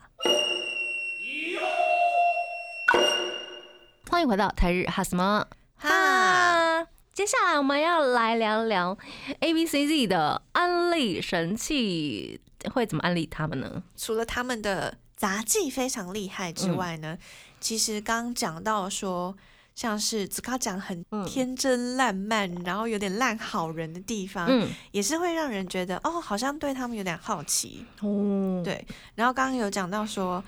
[4.14, 5.44] 欢迎回到台日哈什么？
[5.76, 8.96] 哈，接下来我们要来聊聊
[9.40, 12.40] A B C Z 的安利神器，
[12.76, 13.82] 会怎么安利他们呢？
[13.98, 17.18] 除了他们的杂技非常厉害之外呢，
[17.60, 19.36] 其实刚刚讲到说，
[19.74, 21.26] 像是子高讲很嗯。
[21.26, 27.84] 天真烂漫，然后有点烂好人的地方，嗯，也是会让人觉得哦，好像对他们有点好奇。
[28.02, 30.44] 哦，对，然后刚刚有讲到说，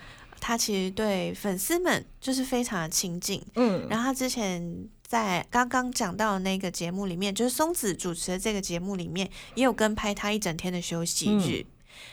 [0.48, 3.44] 他其实对粉丝们就是非常的亲近。
[3.56, 11.66] 嗯，然后他之前在刚刚讲到的那个节目里面，就是松子主持的这个节目里面，也有跟拍他一整天的休息日。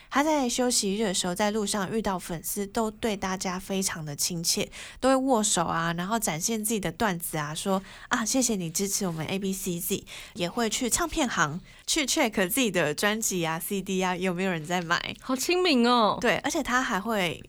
[0.09, 4.67] 他在休息日的时候，在路上遇到粉丝，都对大家非常的亲切，
[4.99, 15.15] 都会握手啊，然后展现自己的段子啊，说啊谢谢你支持我们 A B C Z，也会去唱片行去 check 自己的专辑啊 C D 啊有没有人在买。
[15.21, 16.17] 好亲民哦。
[16.19, 17.43] 对，而且他还会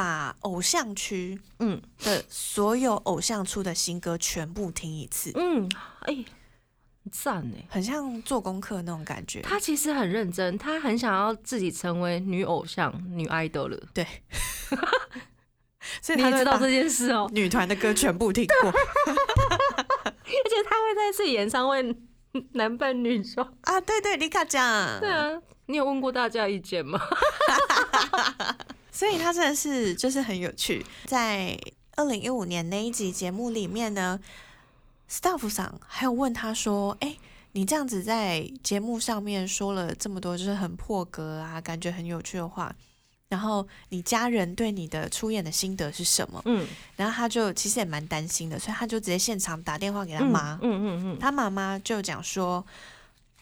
[0.00, 5.68] 把偶像区嗯的所有偶像出的新歌全部听一次，嗯，
[6.06, 6.24] 哎，
[7.04, 7.66] 很赞哎。
[7.68, 9.42] 很像做功课那种感觉。
[9.42, 13.78] 他其实很认真，他很想要自己成为女偶像、女 idol 了。
[13.92, 14.06] 对，
[16.00, 21.94] 所以你知道这件事哦，女团的歌全部听过 而且他会在自己演唱会
[22.52, 23.46] 男扮女装。
[23.64, 23.78] 啊！
[23.82, 25.28] 对对，李卡讲，对啊，
[25.66, 26.98] 你有问过大家意见吗？
[28.92, 30.84] 所以他真的是就是很有趣。
[31.06, 31.58] 在
[31.96, 34.18] 二零一五年那一集节目里面呢
[35.10, 37.16] ，staff 上还有问他说：“哎、
[37.52, 42.74] 你这样子在节目上面说了这么多，就是很破格啊，感觉很有趣的话，
[43.28, 50.58] 然后你家人对你的出演的心得是什么？”嗯，然后他就其实也蛮担心的，所以他就直接现场打电话给他妈。
[50.62, 52.64] 嗯嗯嗯他妈妈就讲说，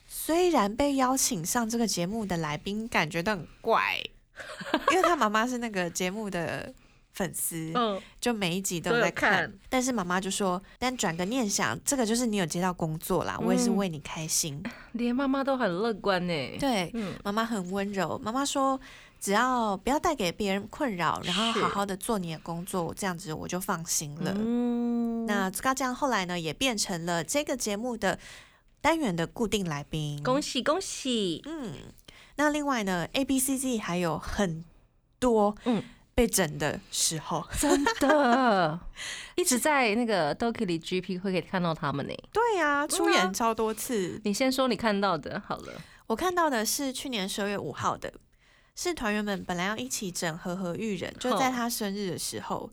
[0.08, 4.02] 虽然被邀请上这个节目的来宾感觉到很怪，
[4.92, 6.72] 因为他妈妈是那个节目的
[7.12, 9.32] 粉丝，嗯，就每一集都在看。
[9.32, 14.62] 看但是妈妈就说，但转个念想，这个就是你有接到工作啦，我也是嗯为你开心。
[14.92, 16.56] 连妈妈都很乐观呢。
[16.58, 18.18] 对，嗯妈妈很温柔。
[18.22, 18.80] 妈妈说，
[19.20, 24.32] 只要不要带给别人困扰，然后好好的做你的工作，这样子我就放心了。
[24.36, 28.18] 嗯，那这个这样后来呢，也变成了这个节目的
[28.80, 30.22] 单元的固定来宾。
[30.22, 31.42] 恭喜恭喜！
[31.46, 31.72] 嗯，
[32.38, 34.64] 那另外呢，A B C Z 还有很
[35.18, 35.82] 多嗯
[36.14, 37.44] 被整的时候。
[37.58, 38.80] 真的，
[39.34, 42.14] 一直在那个 Doki 里 GP 会可以看到他们呢。
[42.32, 44.20] 对呀、出演超多次。
[44.24, 45.72] 你先说你看到的，好了。
[46.06, 48.12] 我看到的是去年十二月五号的，
[48.76, 52.70] 是团员们本来要一起整和和玉人，就在他生日的时候。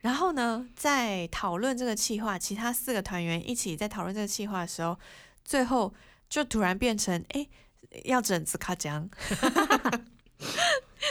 [0.00, 4.98] 然后呢，在讨论这个计划，其他四个团员一起在讨论这个计划的时候，
[5.44, 5.94] 最后
[6.28, 7.48] 就突然变成哎、
[8.04, 9.08] 要整子卡江。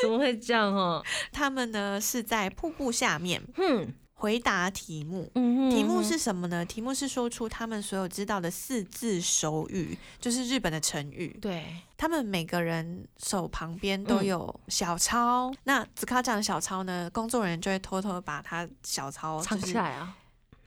[0.02, 1.04] 怎么会这样哦？
[1.32, 5.30] 他们呢是在瀑布下面哼，回答题目。
[5.36, 6.65] 嗯题目是什么呢？
[6.65, 11.38] 题目是说出他们所有知道的四字手语，就是日本的成语。
[11.41, 11.65] 对，
[11.98, 15.52] 他们每个人手旁边都嗯有小抄。
[15.63, 20.15] 那子卡讲的小抄呢，工作人员就会偷偷把他小抄藏起来啊。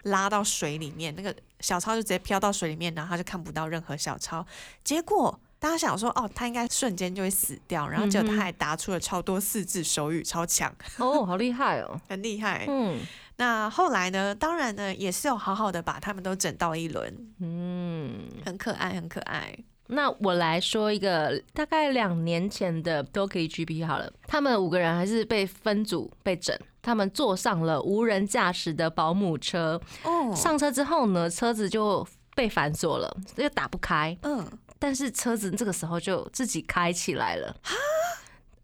[0.05, 4.46] 拉到水里面，那个小抄就直接飘到水里面，然后他就看不到任何小抄。
[4.83, 11.98] 结果大家想说，哦，他应该瞬间就会死掉，然后结果他还答出了超多四字手语，超强，哦，好厉害哦。
[12.07, 12.66] 很厉害。
[12.68, 13.00] 嗯
[13.37, 14.35] 那后来呢？
[14.35, 19.57] 当然呢，也是有好好的把他们都整到一轮，嗯，很可爱，很可爱。
[19.87, 34.47] 那我来说一个大概两年前的都可以 GP 好了，他们五个人还是被分组被整，他们坐上了无人驾驶的保姆车，哦，上车之后呢，车子就被反锁了，又打不开，嗯，
[34.79, 37.57] 但是车子这个时候就自己开起来了。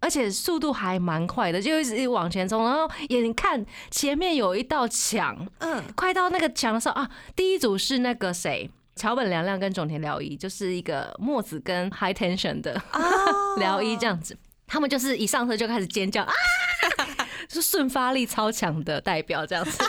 [0.02, 14.34] 而且速度还蛮快的，就一直往前冲，然后眼看前面有一道墙，嗯，快到那个墙的时候啊，第一组是那个谁，桥本凉亮跟种田辽一，就是一个墨子跟 High Tension 的哦 辽一这样子，
[14.66, 16.32] 他们就是一上车就开始尖叫啊，
[17.50, 19.84] 是瞬发力超强的代表这样子。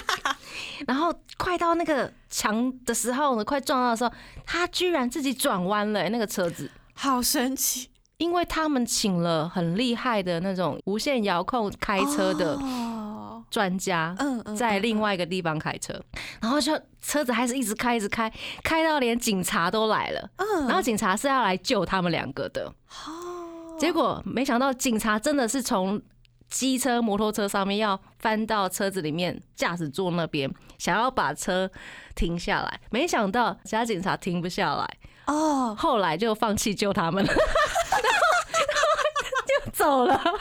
[0.87, 4.11] 然后快到那个墙的时候呢，快撞到的时候，
[4.45, 6.69] 他居然自己转弯了、欸那个车子。
[6.93, 15.99] 好神奇， 因为他们请了很厉害的那种无线遥控开车的哦，专家，嗯嗯，在嗯另外一个地方开车，
[16.39, 18.31] 然后就车子还是一直开，一直开，
[18.63, 20.29] 开到连警察都来了。
[20.35, 25.99] 嗯，然后警察是要来救他们两个的，哦，结果没想到警察真的是从
[26.51, 31.71] 机车、摩托车上面要翻到车子里面驾驶座那边，想要把车
[32.13, 34.97] 停下来，没想到其他警察停不下来，
[35.27, 38.85] 哦，后来就放弃救他们了， 然后
[39.47, 40.13] 就走了。
[40.13, 40.39] 然后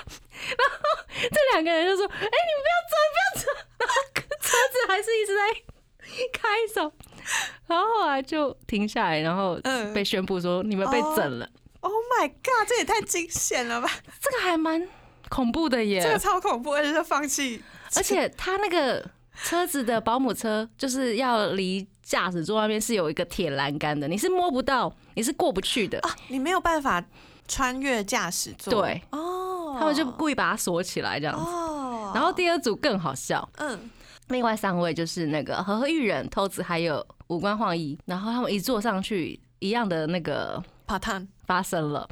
[1.13, 2.29] 这两个人就说：“哎、你们
[2.65, 3.47] 不要走，不要走。”
[3.79, 3.95] 然后
[4.41, 5.41] 车子还是一直在
[6.33, 6.93] 开走，
[7.69, 11.49] 然后后来就停下来，然后嗯被宣布说你们被整了。
[11.81, 13.89] Oh my god，这也太惊险了吧！
[14.21, 14.87] 这个还蛮
[15.31, 17.63] 恐怖的耶，这个超恐怖，而且是放弃，
[17.97, 19.03] 而且他那个
[19.43, 25.99] 车子的保姆车就是要离驾驶座那边是有一个铁栏杆的，你是摸不到，你是过不去的。
[26.01, 27.03] 啊，你没有办法
[27.47, 28.83] 穿越驾驶座。
[28.83, 31.49] 对，哦，他们就故意把它锁起来这样子。
[31.49, 33.89] 哦，然后第二组更好笑，嗯，
[34.29, 42.09] 另外三位就是那个和和玉人、偷子还有五官晃一，然后他们一坐上去，一样的那个爬探发生了，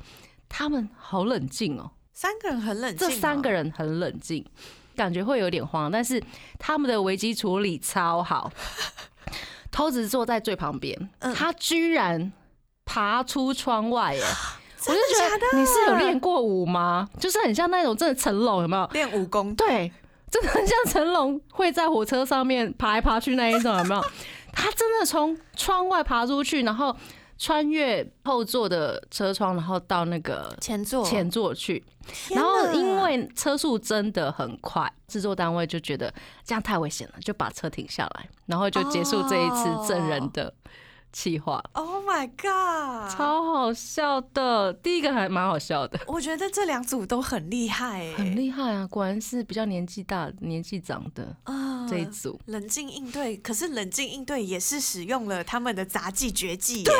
[0.48, 1.90] 他们好冷静哦，
[2.20, 4.44] 三个人很冷静、这三个人，很冷静，
[4.96, 6.20] 感觉会有点慌，但是
[6.58, 8.50] 他们的危机处理超好。
[9.70, 12.32] 偷子坐在最旁边，嗯他居然
[12.84, 14.20] 爬出窗外耶！
[14.88, 17.08] 我就觉得你是有练过舞吗？
[17.20, 18.84] 就是很像那种真的成龙，有没有？
[18.88, 19.92] 练武功，对，
[20.28, 24.04] 真的很像成龙会在火车上面爬来爬去那一种，有没有？
[24.52, 26.96] 他真的从窗外爬出去，然后
[27.38, 31.84] 穿越后座的车窗，然后到那个前座，前座去。
[32.30, 36.12] 然后因为车速真的很快，制作单位就觉得
[36.42, 40.52] 这样太危险了，就把车停下来，然后就结束这一次证人的
[41.18, 41.60] 企划。
[41.72, 48.86] ，Oh my god，超好笑的，第一个还蛮好笑的，我觉得这两组都很厉害、欸，很厉害啊！
[48.86, 52.40] 果然是比较年纪大、年纪长的啊这一组。
[52.46, 56.94] 冷静应对，可是冷静应对也是使用了他们的杂技绝技、对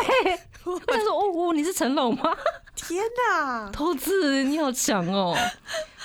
[0.64, 2.36] 我想说，哦哦，你是成龙吗？
[2.74, 3.00] 天
[3.30, 3.70] 哪！
[3.70, 5.36] 投资你好强哦。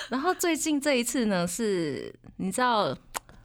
[0.10, 2.96] 然后最近这一次呢，是你知道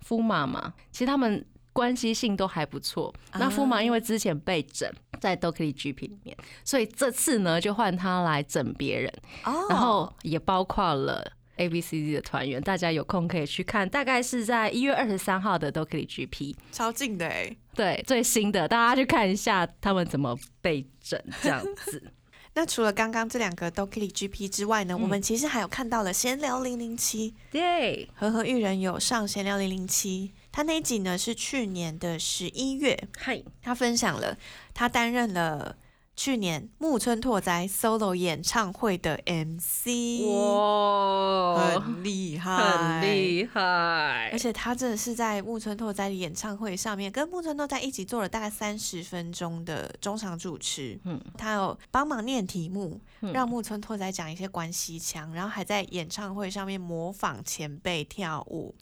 [0.03, 0.75] 夫马嘛？
[0.93, 1.43] 其实他们
[1.79, 3.15] 关系性都还不错。
[3.35, 9.13] 那夫马因为之前被整在 Dokey GP 里面，所以这次呢就换他来整别人，
[9.45, 11.33] 哦然后也包括了。
[11.61, 22.13] A B C D 的团员，大家有空可以去看，大概是在一月二十三号的 Dokey GP，超近的哎、对，最新的，大家去看一下他们怎么被整这样子。
[22.55, 34.37] 那除了刚刚这两个 Dokili GP 之外呢，嗯我们其实还有看到了闲聊零零七，对，和和玉人有上闲聊零零七，他那一集呢是去年的十一月，嗨，他分享了
[34.75, 35.77] 他担任了
[36.17, 44.31] 去年木村拓哉 solo 演唱会的 MC，哇，很厉害，很厉害。
[44.33, 50.99] 而，且他真的是在木村拓哉的演唱会上面，跟木村拓哉一起做了大概三十分钟的中场主持。
[51.05, 51.21] 嗯。
[51.37, 53.33] 他有帮忙念题目，嗯。
[53.33, 58.75] 让木村拓哉讲一些关西腔，然后还在演唱会上面模仿前辈跳舞。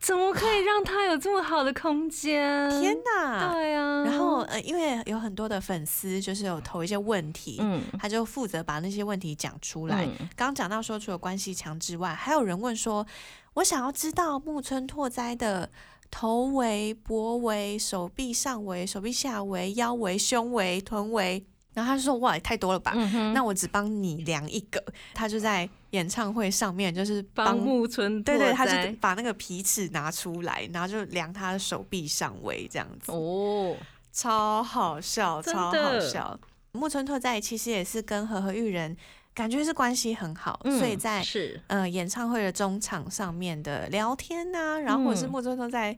[0.00, 2.68] 怎么可以让他有这么好的空间？
[2.80, 3.52] 天哪！
[3.52, 10.04] 对啊，然后呃，因为有很多的粉丝就是有投一些问题，嗯他就负责把那些问题讲出来。
[10.04, 13.06] 嗯刚讲到说，除了关系墙之外，还有人问说，
[13.54, 15.70] 我想要知道木村拓哉的
[16.10, 21.46] 头围、脖围、手臂上围、手臂下围、腰围、胸围、臀围。
[21.74, 22.92] 然后他就说：“哇，也太多了吧？
[22.96, 33.12] 嗯，那我只帮你量一个。”他就在演唱会上面，就是帮帮木村对对，拓他就哉把那个皮尺拿出来，然后就量他的手臂上围这样子。
[33.12, 33.76] 哦，
[34.12, 36.38] 超好笑，超好笑。
[36.72, 38.96] 木村拓哉其实也是跟和和玉人
[39.32, 45.96] 感觉是关系很好，嗯所以在是呃演唱会的中场上面的聊天呐、然后或者是嗯木村拓哉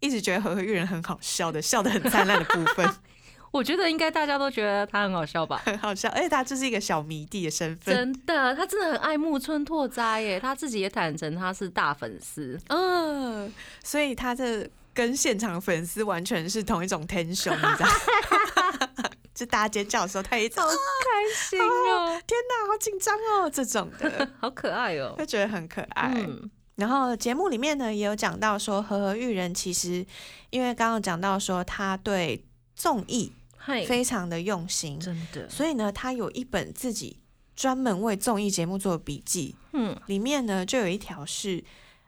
[0.00, 2.88] 一直觉得和和玉人很好笑的，笑得很灿烂的部分，
[3.56, 5.62] 我觉得应该大家都觉得他很好笑吧。
[5.64, 7.94] 很好笑，而且他就是一个小迷弟的身份。
[7.94, 12.60] 真的，他真的很爱木村拓哉耶，他自己也坦诚他是大粉丝。
[12.68, 13.52] 嗯，
[13.82, 17.88] 所以他这跟现场粉丝完全是同一种 tension，你知道？
[19.34, 25.14] 就大家尖叫的时候，他也一直啊开心哦，天哪，好紧张哦，这种的， 好可爱哦。
[25.18, 26.12] 就觉得很可爱。
[26.16, 30.06] 嗯，然后节目里面呢，也有讲到说，和和玉人其实
[30.48, 32.42] 因为刚刚讲到说他对
[32.74, 33.45] 综艺嗨，
[33.86, 37.18] 非常的用心，真的，所以呢，他有一本自己
[37.54, 39.96] 专门为综艺节目做的笔记，嗯。
[40.06, 41.64] 里面呢就有一条是，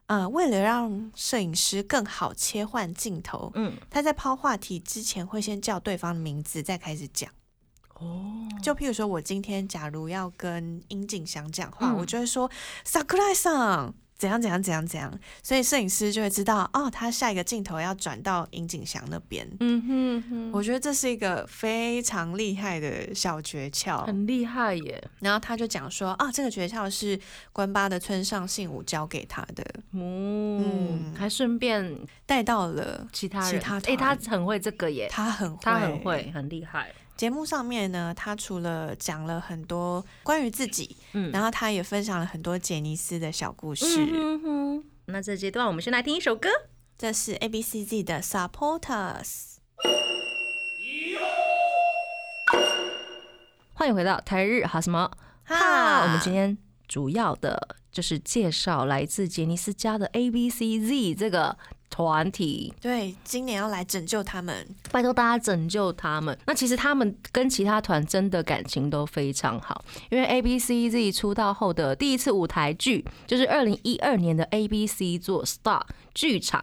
[0.06, 7.30] 呃，为了让摄影师更好切换镜头，嗯，他在抛话题之前会先叫对方的名字，再开始讲。
[7.94, 11.96] 哦，就譬如说，我今天假如要跟殷景祥讲话，嗯。
[11.96, 12.48] 我就会说
[12.86, 13.94] “Sakurai 上”。
[14.18, 19.48] 怎样怎样怎样怎样，所以摄影师就会知道哦，他下一个镜头要转到尹景祥那边。
[19.60, 24.04] 嗯哼哼，我觉得这是一个非常厉害的小诀窍。
[24.06, 25.02] 很厉害耶。
[25.20, 27.18] 然后他就讲说啊，这个诀窍是
[27.52, 31.96] 关八的村上信五教给他的，嗯，还顺便
[32.26, 36.92] 带到了其他人，其他哎，他很会这个耶，他很会，他很会，很厉害。
[37.18, 43.84] 节目上面呢，他除了讲了很多关于自己，嗯然后他也分享了很多杰尼斯的小故事。
[44.12, 46.48] 嗯哼，那这阶段我们先来听一首歌。
[46.96, 49.56] 这是 A B C Z 的 Supporters。
[53.74, 55.10] 欢迎回到台日哈什么
[55.42, 56.02] 哈？
[56.04, 56.56] 我们今天
[56.86, 61.58] 主要的就是介绍来自杰尼斯家的 A B C Z 这个
[61.98, 66.38] 团体，对今年要来拯救他们，拜托大家拯救他们。
[66.46, 75.82] 那其实他们跟其他团真的感情都非常好，因为 A B C Z 出道后的第一次舞台剧就是二零一二年的 A B C 做 Star
[76.14, 76.62] 剧场，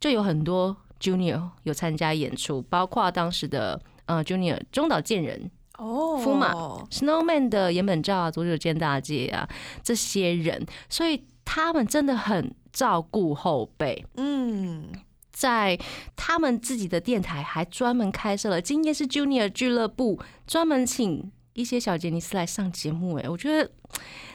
[0.00, 5.48] 就有很多 Junior 有参加演出，包括当时的呃 Junior 中岛健人。
[5.78, 6.54] 哦夫马
[6.90, 9.46] Snowman 的岩本照啊、佐久间大介啊
[9.82, 14.04] 这些人，所以他们真的很照顾后辈。
[14.16, 14.92] 嗯，
[15.32, 15.78] 在
[16.14, 23.14] 他们自己的电台还专门开设了“今天是 Junior 俱乐部”，专门请一些小杰尼斯来上节目。
[23.16, 23.70] 哎，我觉得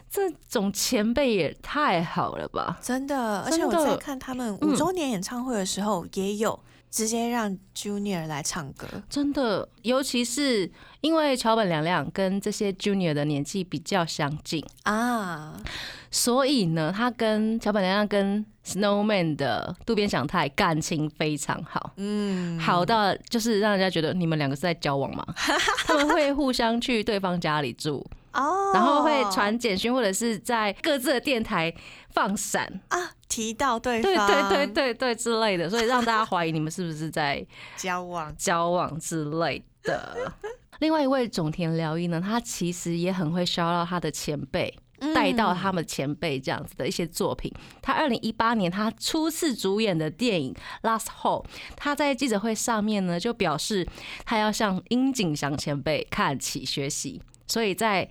[0.09, 2.79] 这种前辈也太好了吧！
[2.81, 6.59] 真的，而且我在看他们五周年演唱会的时候，也有
[6.91, 8.85] 直接让 Junior 来唱歌。
[9.09, 10.69] 真的，尤其是
[10.99, 15.59] 因为桥本凉凉跟这些 Junior 的年纪比较相近，啊，
[16.11, 21.93] 所以呢，他跟桥本凉凉跟 Snowman 的渡边翔太感情非常好。
[21.95, 25.25] 嗯，好到就是让人家觉得你们两个是在交往嘛？
[25.87, 31.73] 他们会互相去对方家里住，哦，然后会传简讯，或者是在各自的电台
[32.11, 40.31] 放闪，啊，提到对对方，对对对对之类的，所以让大家怀疑你们是不是在交往，交往之类的。
[40.79, 44.75] 另外一位种田辽一呢，他其实也很会烧到他的前辈，
[45.13, 47.53] 带到他们前辈这样子的一些作品。
[47.83, 50.55] 他二零一八年他初次主演的电影
[50.87, 51.43] 《Last Hole》，
[51.75, 53.87] 他在记者会上面呢就表示
[54.25, 57.21] 他要向樱井祥前辈看齐学习，
[57.51, 58.07] 所以在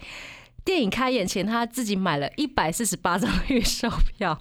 [0.63, 3.89] 电影开演前，他自己买了一百四十八张预售
[4.19, 4.39] 票。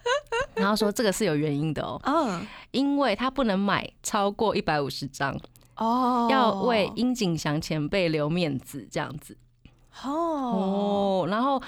[0.56, 5.38] 然后说这个是有原因的哦，嗯，因为他不能买超过一百五十张，
[5.76, 9.36] 哦，要为殷景祥前辈留面子，这样子
[10.02, 11.26] 哦，哦。
[11.28, 11.62] 然后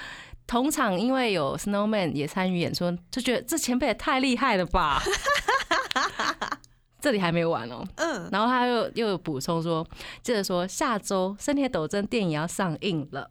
[0.47, 5.01] 同场因为有 Snowman 也参与演出，就觉得这前辈也太厉害了吧。
[7.01, 9.87] 这里还没完哦，嗯，然后他又又有补充说，
[10.23, 13.29] 接着说下周生田斗真电影要上映了。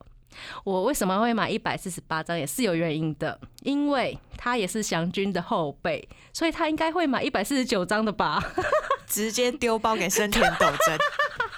[0.64, 8.42] 我为什么会买一百四十八张也是有原因的，因为他也是祥君的后辈，所以他应该会买一百四十九张的吧。
[9.08, 10.98] 直接丢包给生田斗真，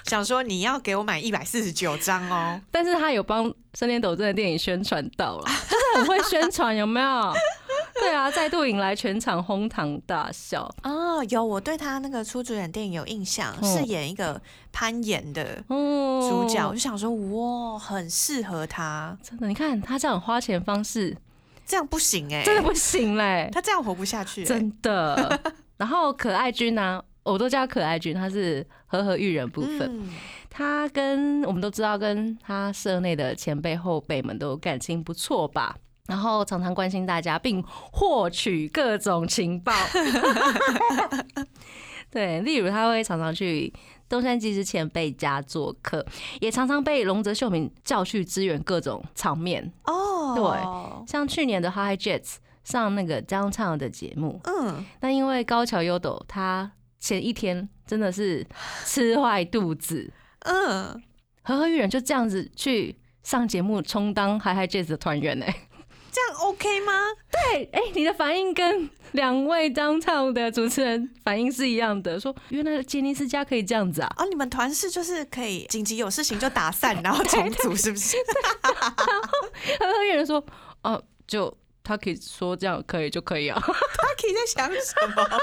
[0.06, 3.44] 想说你要给我买一百四十九张哦，但是他有帮
[3.74, 7.34] 森田斗真的电影宣传到了，就是很会宣传，有没有？
[8.02, 10.68] 对啊，再度引来全场哄堂大笑。
[10.82, 14.40] 哦，有，我对他那个初主演电影有印象，嗯是演一个
[14.72, 21.16] 攀岩的哦主角，我就想说，哇，很适合他，真的，你看他这样花钱方式
[21.64, 25.40] 这样不行哎、真的不行嘞，他这样活不下去、欸，真的。
[25.78, 29.80] 然后可爱君呢、我都叫可爱君，他是和和育人部分。
[29.82, 30.08] 嗯
[30.54, 35.74] 他跟我们都知道，跟他社内的前辈后辈们都感情不错吧。
[36.06, 39.72] 然后常常关心大家，并获取各种情报。
[42.10, 43.72] 对，例如他会常常去
[44.06, 46.04] 东山纪之前辈家做客，
[46.40, 49.72] 也常常被龙泽秀明叫去支援各种场面。
[49.84, 52.34] 哦，对，像去年的 High Jets
[52.64, 58.46] 上那个张唱的节目，嗯，那因为高桥优斗他前一天真的是
[58.84, 61.02] 吃坏肚子，嗯，
[61.42, 65.46] 和和玉人就这样子去上节目充当 Hi Hi Jazz 的团员呢。
[66.12, 66.92] 这样 OK 吗？
[67.30, 74.14] 对，哎、你的反应跟两位当唱的主持人反应是一样的，说原来杰尼斯家可以这样子啊。
[74.18, 78.16] 哦，你们团是就是可以紧急有事情就打散，然后重组， 是不是？
[78.62, 80.44] 和和育人说，
[80.82, 85.40] 哦、就他可以说这样可以就可以啊，他可以在想什么？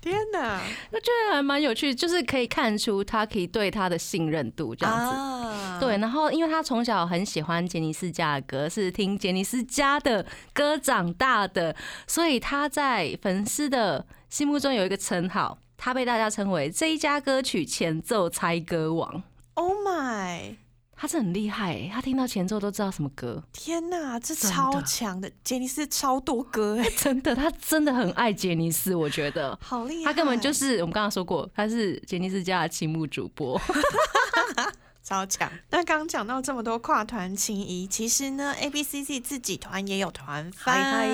[0.00, 0.60] 天哪！
[0.90, 5.16] 我觉得还蛮有趣，就是可以看出他可以对他的信任度这样子。
[5.16, 11.74] 啊对，，然后因为他从小很喜欢杰尼斯家的歌，是听杰尼斯家的歌长大的，
[12.06, 19.22] 所以他在粉丝的心目中有一个称号，他被大家称为这一家歌曲前奏猜歌王。
[19.54, 20.56] Oh my！
[21.04, 29.54] 他是很厉害欸，他听到前奏都知道什么歌，天哪，这超强的，杰尼斯超多歌哎， 真的，他真的很爱杰尼斯，我觉得。
[29.60, 30.10] 好厉害！
[30.10, 33.60] 他根本就是我们刚刚说过，他是杰尼斯家的青木主播。
[35.04, 35.52] 超强。
[35.68, 41.06] 那刚刚讲到这么多跨团情谊，其实呢，A B C C 自己团也有团番。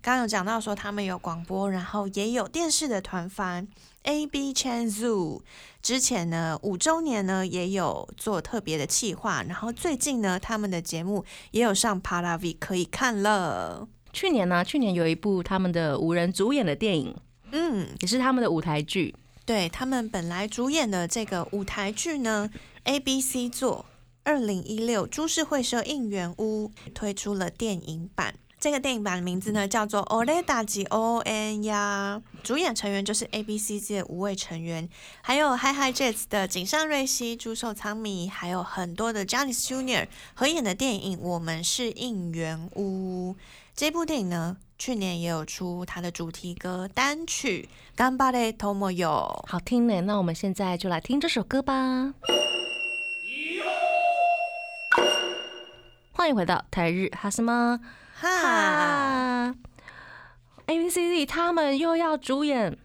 [0.00, 3.68] 刚刚有讲到说他们有广播，然后也有电视的团番。
[4.08, 5.42] AB Chan Zoo。
[5.82, 13.86] 之前呢，五周年呢也有做特别的企划，然后最近呢，他们的节目也有上 Paravi 可以看了。
[14.10, 17.14] 去年呢，去年有一部他们的五人主演的电影，
[17.52, 19.14] 嗯，也是他们的舞台剧。
[19.44, 22.50] 对他们本来主演的这个舞台剧呢
[22.84, 23.84] ，ABC 做
[24.24, 28.34] 二零一六株式会社应援屋推出了电影版。
[28.60, 34.88] 这个电影版的名字呢叫做《Ole d a j O N》呀，主演成员就是 A B C G 的五位成员，
[35.22, 43.32] 还有 Hi Hi Jets 的井上瑞希、朱寿仓米，还有很多的 Johnny Junior 合演的电影《我们是应援屋》。
[43.76, 49.44] 这部电影呢，去年也有出它的主题歌单曲《干巴的 Tomo yo》。
[49.46, 52.12] 好听呢，那我们现在就来听这首歌吧。
[56.10, 57.78] 欢迎回到台日哈什么
[58.20, 59.54] 哈，哈
[60.66, 62.76] ？A B C D 他们又要主演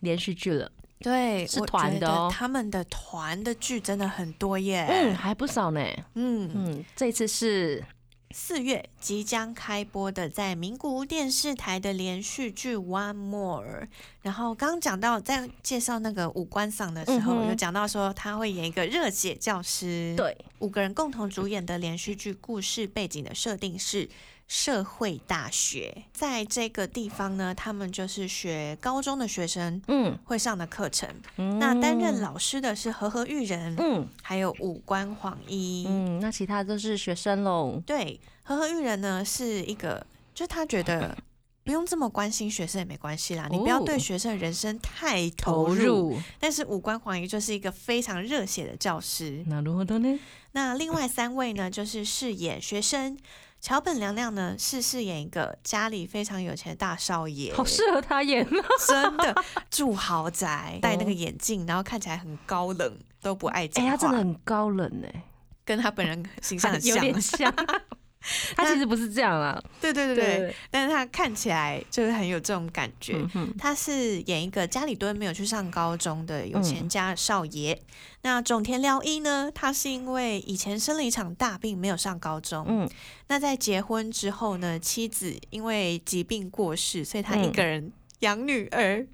[0.00, 4.86] 连续剧了，对，是团的哦他们的团的剧真的很多耶。
[4.88, 5.80] 嗯，还不少呢。
[6.14, 7.84] 嗯嗯，这次是
[8.30, 13.82] 四月即将开播的在名古屋电视台的连续剧《One More》，
[14.22, 24.08] 然后刚刚讲到在介绍那个五官赏的时候，有讲到说他会演一个热血教师，，对，五个人共同主演的连续剧，故事背景的设定是。
[24.50, 31.08] 社会大学在这个地方呢，他们就是学高中的学生嗯，会上的课程。
[31.36, 35.86] 嗯那担任老师的是和和玉人，嗯还有五官晃一。
[35.88, 37.80] 嗯，那其他都是学生喽。
[37.86, 41.16] 对，和和玉人呢是一个，就是他觉得
[41.62, 45.84] 不用这么关心学生也没关系啦，你不要对哦学生的人生太投投入。
[45.84, 49.44] 入，但是五官黄一就是一个非常热血的教师。
[49.46, 50.18] 那如何的呢？
[50.50, 53.16] 那另外三位呢，就是饰演学生。
[53.60, 58.64] 桥本凉凉呢是饰演一个家里非常有钱的大少爷，好适合他演哦。
[58.88, 65.22] 真的住豪宅，戴那个眼镜，然后看起来很高冷，都不爱哎、讲话，他真的很高冷哎，
[65.64, 66.96] 跟他本人形象 很有。
[66.96, 67.52] 点像。
[68.54, 73.14] 他其实不是这样啊，对对对对，但是他看起来就是很有这种感觉。
[73.34, 77.80] 嗯，他是演一个家里蹲没有去上高中的有钱家少爷。
[78.22, 82.66] 那种田辽一呢，他是因为以前生了一场大病，没有上高中。
[82.68, 82.88] 嗯，
[83.28, 87.90] 那在结婚之后呢，妻子因为疾病过世，所以他一个人
[88.20, 89.06] 养女儿。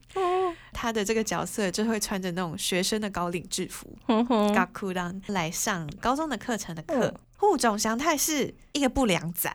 [0.73, 3.97] 他的这个角色就会穿着那种学生的高领制服，
[4.55, 7.15] 嘎库当来上高中的课程的课嗯。
[7.37, 9.51] 户冢祥太是一个不良仔，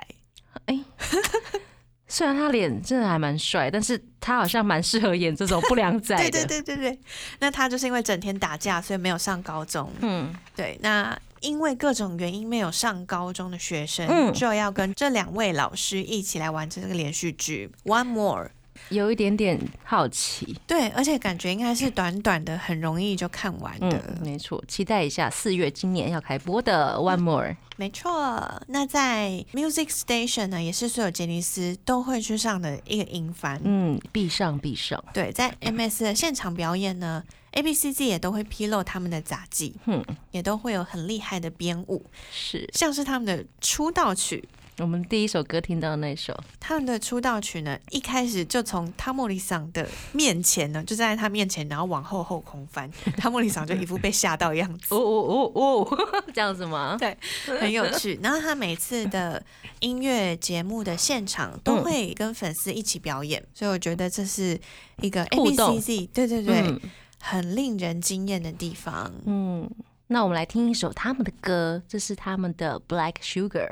[2.07, 6.23] 虽然他脸真的还蛮帅，但是他好像蛮适合演这种不良仔的。
[6.29, 6.99] 对对对对对。
[7.39, 9.89] 那他就是因为整天打架，所以没有上高中。
[10.01, 18.45] 嗯，对，那因为各种原因没有上高中的学生，嗯就要跟这两位老师一起来完成这个连续剧《One More》。
[18.89, 20.57] 有一点点好奇。
[20.67, 24.03] 对，而且感觉应该是短短的，很容易就看完的。
[24.07, 27.47] 嗯，没错，期待一下四月今年要开播的《One More》。
[27.77, 33.59] 没错，那在 Music Station 呢，也是所有杰尼斯都会去上的一个音番。
[33.63, 35.03] 嗯，必上必上。
[35.13, 37.23] 对，在 MS 的现场表演呢
[37.53, 44.47] ，A B C G 也都会披露他们的杂技，哼，也都会有很厉害的编舞，是像是他们的出道曲。
[44.77, 46.35] 我们第一首歌听到的那首。
[46.59, 56.97] 他们的出道曲呢，一开始就从汤莫里桑的面前呢，就站在他面前，然后往后后空翻， 汤莫里桑就一副被吓到的样子 哦，哦哦哦，这样子吗？
[56.99, 57.15] 对，
[57.59, 58.19] 很有趣。
[58.23, 59.43] 然后他每次的
[59.81, 64.59] 音乐节目的现场都会跟粉丝一起表演，所以我觉得这是
[65.01, 66.79] 一个 A 互 B 动 C Z，对对对，嗯
[67.23, 69.13] 很令人惊艳的地方。
[69.25, 69.69] 嗯，
[70.07, 73.69] 那我们来听一首他们的歌，这是他们的《Black Sugar》。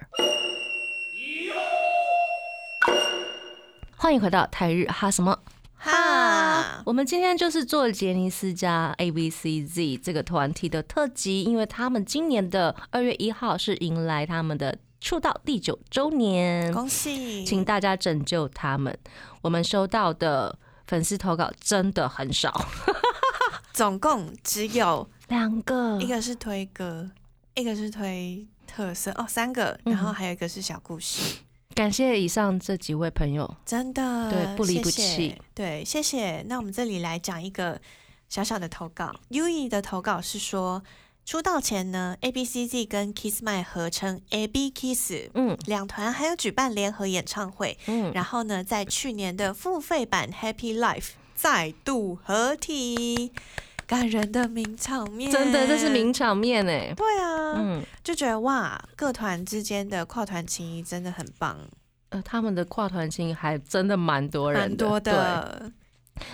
[4.01, 5.37] 欢迎回到台日哈什么？
[5.75, 17.43] 哈，我们今天就是做杰尼斯加 A B C Z 这个团体的特辑，因为他们今年的二月一号是迎来他们的出道第九周年，恭喜！
[17.43, 18.97] 请大家拯救他们。
[19.41, 22.67] 我们收到的粉丝投稿真的很少，
[23.73, 25.99] 总共只有两个。
[25.99, 27.11] 一个是推歌，
[27.53, 29.93] 一个是推特色，哦，三个，嗯。
[29.93, 31.39] 然后还有一个是小故事。
[31.79, 33.49] 感谢以上这几位朋友。
[33.65, 36.41] 真的，对不离不谢谢弃对，谢谢。
[36.49, 37.79] 那我们这里来讲一个
[38.27, 39.15] 小小的投稿。
[39.29, 40.83] U E 的投稿是说，
[41.23, 47.77] 出道前呢，A B C Z 跟 Kiss My 合称 A B Kiss，嗯两团还有举办联合演唱会。
[47.85, 53.31] 嗯，然后呢，在去年的付费版 Happy Life 再度合体，
[53.89, 56.13] 感人的名场面，真的这是名。
[56.13, 56.93] 场面哎。
[56.95, 61.57] 对啊，嗯，就觉得哇，各团之间的跨团情谊真的很棒，
[62.09, 65.71] 呃，他们的跨团情谊还真的蛮多人蛮多对的。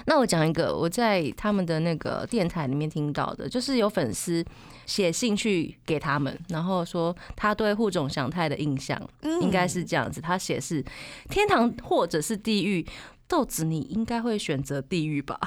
[0.05, 4.43] 那我讲一个我在他们的那个电台里面听到的，就是有粉丝
[4.85, 10.83] 写信去给他们，然后说他对护种祥太的印象嗯应该是这样子，他写是
[11.29, 12.85] 天堂或者是地狱。
[13.27, 15.39] 豆子，你应该会选择地狱吧？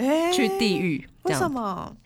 [0.00, 1.96] 哎去地，狱，这为什样么？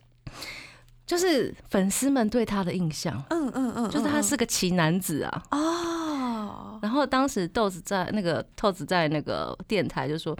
[1.06, 5.42] 就是粉丝们对他的印象，嗯嗯嗯，就是他嗯是个奇男子啊。
[5.50, 10.34] 哦，然后当时豆子在那个豆子在那个电台就说，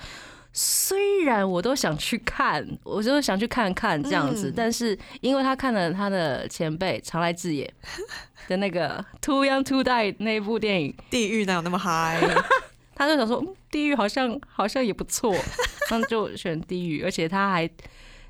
[0.55, 7.70] 虽然我都想去看，我就想去看看这样子，嗯但是因为他看了他的前辈长濑智也
[8.48, 12.18] 的那个《Too Young to Die》那部电影，地狱哪有那么嗨？
[12.95, 15.34] 他就想说，嗯，地狱好像好像也不错，
[15.90, 17.70] 那就选地狱，而且他还。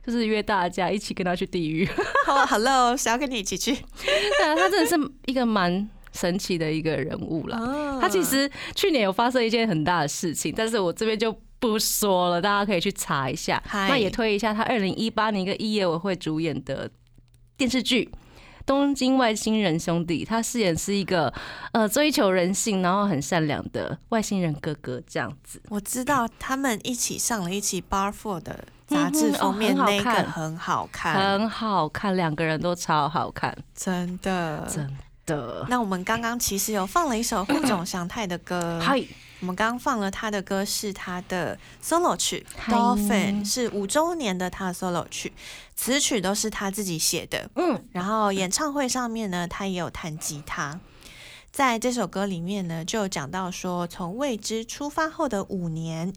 [0.07, 1.89] 就是约大家一起跟他去地狱，
[2.29, 3.73] 哦，Hello，想要跟你一起去？
[4.05, 4.95] 对啊，他真的是
[5.25, 7.59] 一个蛮神奇的一个人物啦。
[7.59, 13.63] 哦他其实去年有发生一件很大的事情，但是我这边就不说了，大家可以去查一下。
[13.67, 16.91] 嗨那也推一下他二零一八年一个一业委会主演的
[17.57, 18.05] 电视剧
[18.67, 21.33] 《东京外星人兄弟》，他饰演是一个
[21.73, 25.61] 呃追求人性，然后很善良的外星人哥哥这样子。
[25.69, 34.67] 我知道他们一起上了一期 Bar Four 的杂志封面，那个很好看，很好看，两个人都超好看，真的。
[34.71, 34.87] 真
[35.27, 35.65] 的。
[35.69, 39.03] 那我们刚刚其实有放了一首户冢祥太的歌，嗨，
[39.41, 45.33] 我们刚刚放了他的歌是他的 solo 曲《Dolphin》，是五周年的他的 solo 曲，
[45.75, 47.51] 词曲都是他自己写的。
[47.57, 50.81] 嗯，然后演唱会上面呢，他也有弹吉他。
[51.51, 56.13] 在这首歌里面呢，就讲到说，从未知出发后的五年，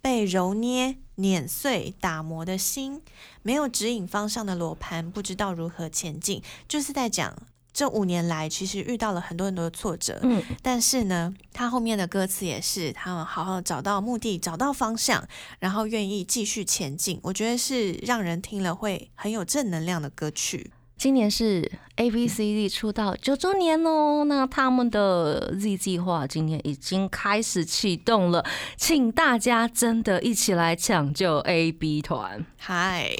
[0.00, 3.00] 被揉捏、碾碎、打磨的心，
[3.42, 7.36] 没有指引方向的罗盘，不知道如何前进，就是在讲
[7.72, 15.26] 这五年来其实遇到了很多很多的挫折，嗯，但是呢，他后面的歌词也是他们好好找到目的、找到方向，
[15.58, 17.18] 然后愿意继续前进。
[17.22, 20.72] 我觉得是让人听了会很有正能量的歌曲。
[20.98, 28.44] 今年是 A B C D 出道九周年哦，那他们的 Z 计划今年已经开始启动了，
[28.76, 33.16] 请大家真的一起来抢救 A B 团，嗨，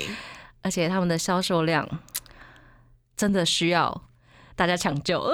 [0.60, 1.88] 而且他们的销售量
[3.16, 4.02] 真的需要
[4.60, 5.18] 大家抢救。
[5.24, 5.32] 呃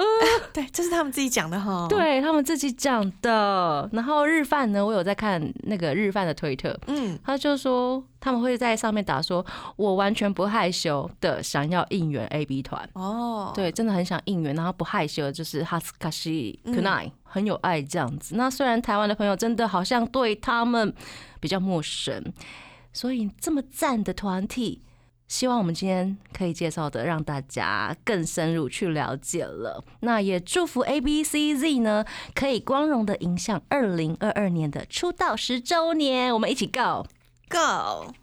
[0.53, 3.89] 对，这是他们自己讲的哈。，对他们自己讲的。
[3.91, 12.89] 然后日饭呢，我有在看那个日饭的推特，嗯，他就说他们会在上面打说，我完全不害羞的想要应援 A B 团。
[12.93, 18.35] 哦，对，真的很想应援，然后不害羞，就是哈斯卡西嗯 kunai 很有爱这样子。
[18.37, 20.93] 那虽然台湾的朋友真的好像对他们
[21.41, 22.23] 比较陌生，
[22.93, 24.81] 所以这么赞的团体，
[25.27, 29.83] 希望我们今天可以介绍的让大家更深入去了解了。
[29.99, 38.13] 那也祝福 A B C Z 呢，可以光荣的迎向二零二二年的出道十周年，我们一起 go！，Go，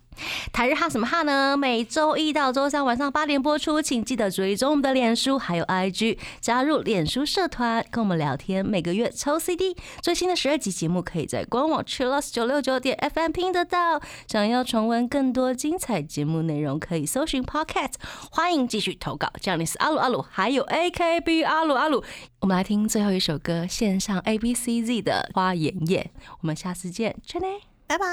[0.52, 1.56] 台日哈什么哈呢？
[1.56, 9.76] 每周一到周三晚上八点播出，请记得追踪我们的脸书还有 IG，加入脸书社团跟我们聊天，每个月抽 CD。
[10.00, 14.00] 最新的十二集节目可以在官网 Chillus 九六九点 FM 听得到。
[14.26, 17.94] 想要重温更多精彩节目内容，可以搜寻 Podcast。
[18.30, 22.02] 欢迎继续投稿，这样你是阿鲁阿鲁，还有 AKB 阿鲁阿鲁。
[22.40, 26.10] 我们来听最后一首歌，线上 ABCZ 的花妍叶。
[26.40, 27.48] 我们下次见，真的。
[27.86, 28.04] 拜拜。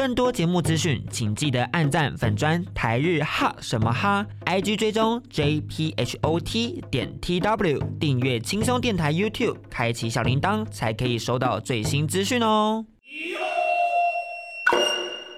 [0.00, 12.86] 更多节目资讯，请记得按赞粉砖台日哈什么哈，IG 追踪 JPHOT 点 TW，订阅轻松电台 YouTube，开启小铃铛才可以收到最新资讯哦。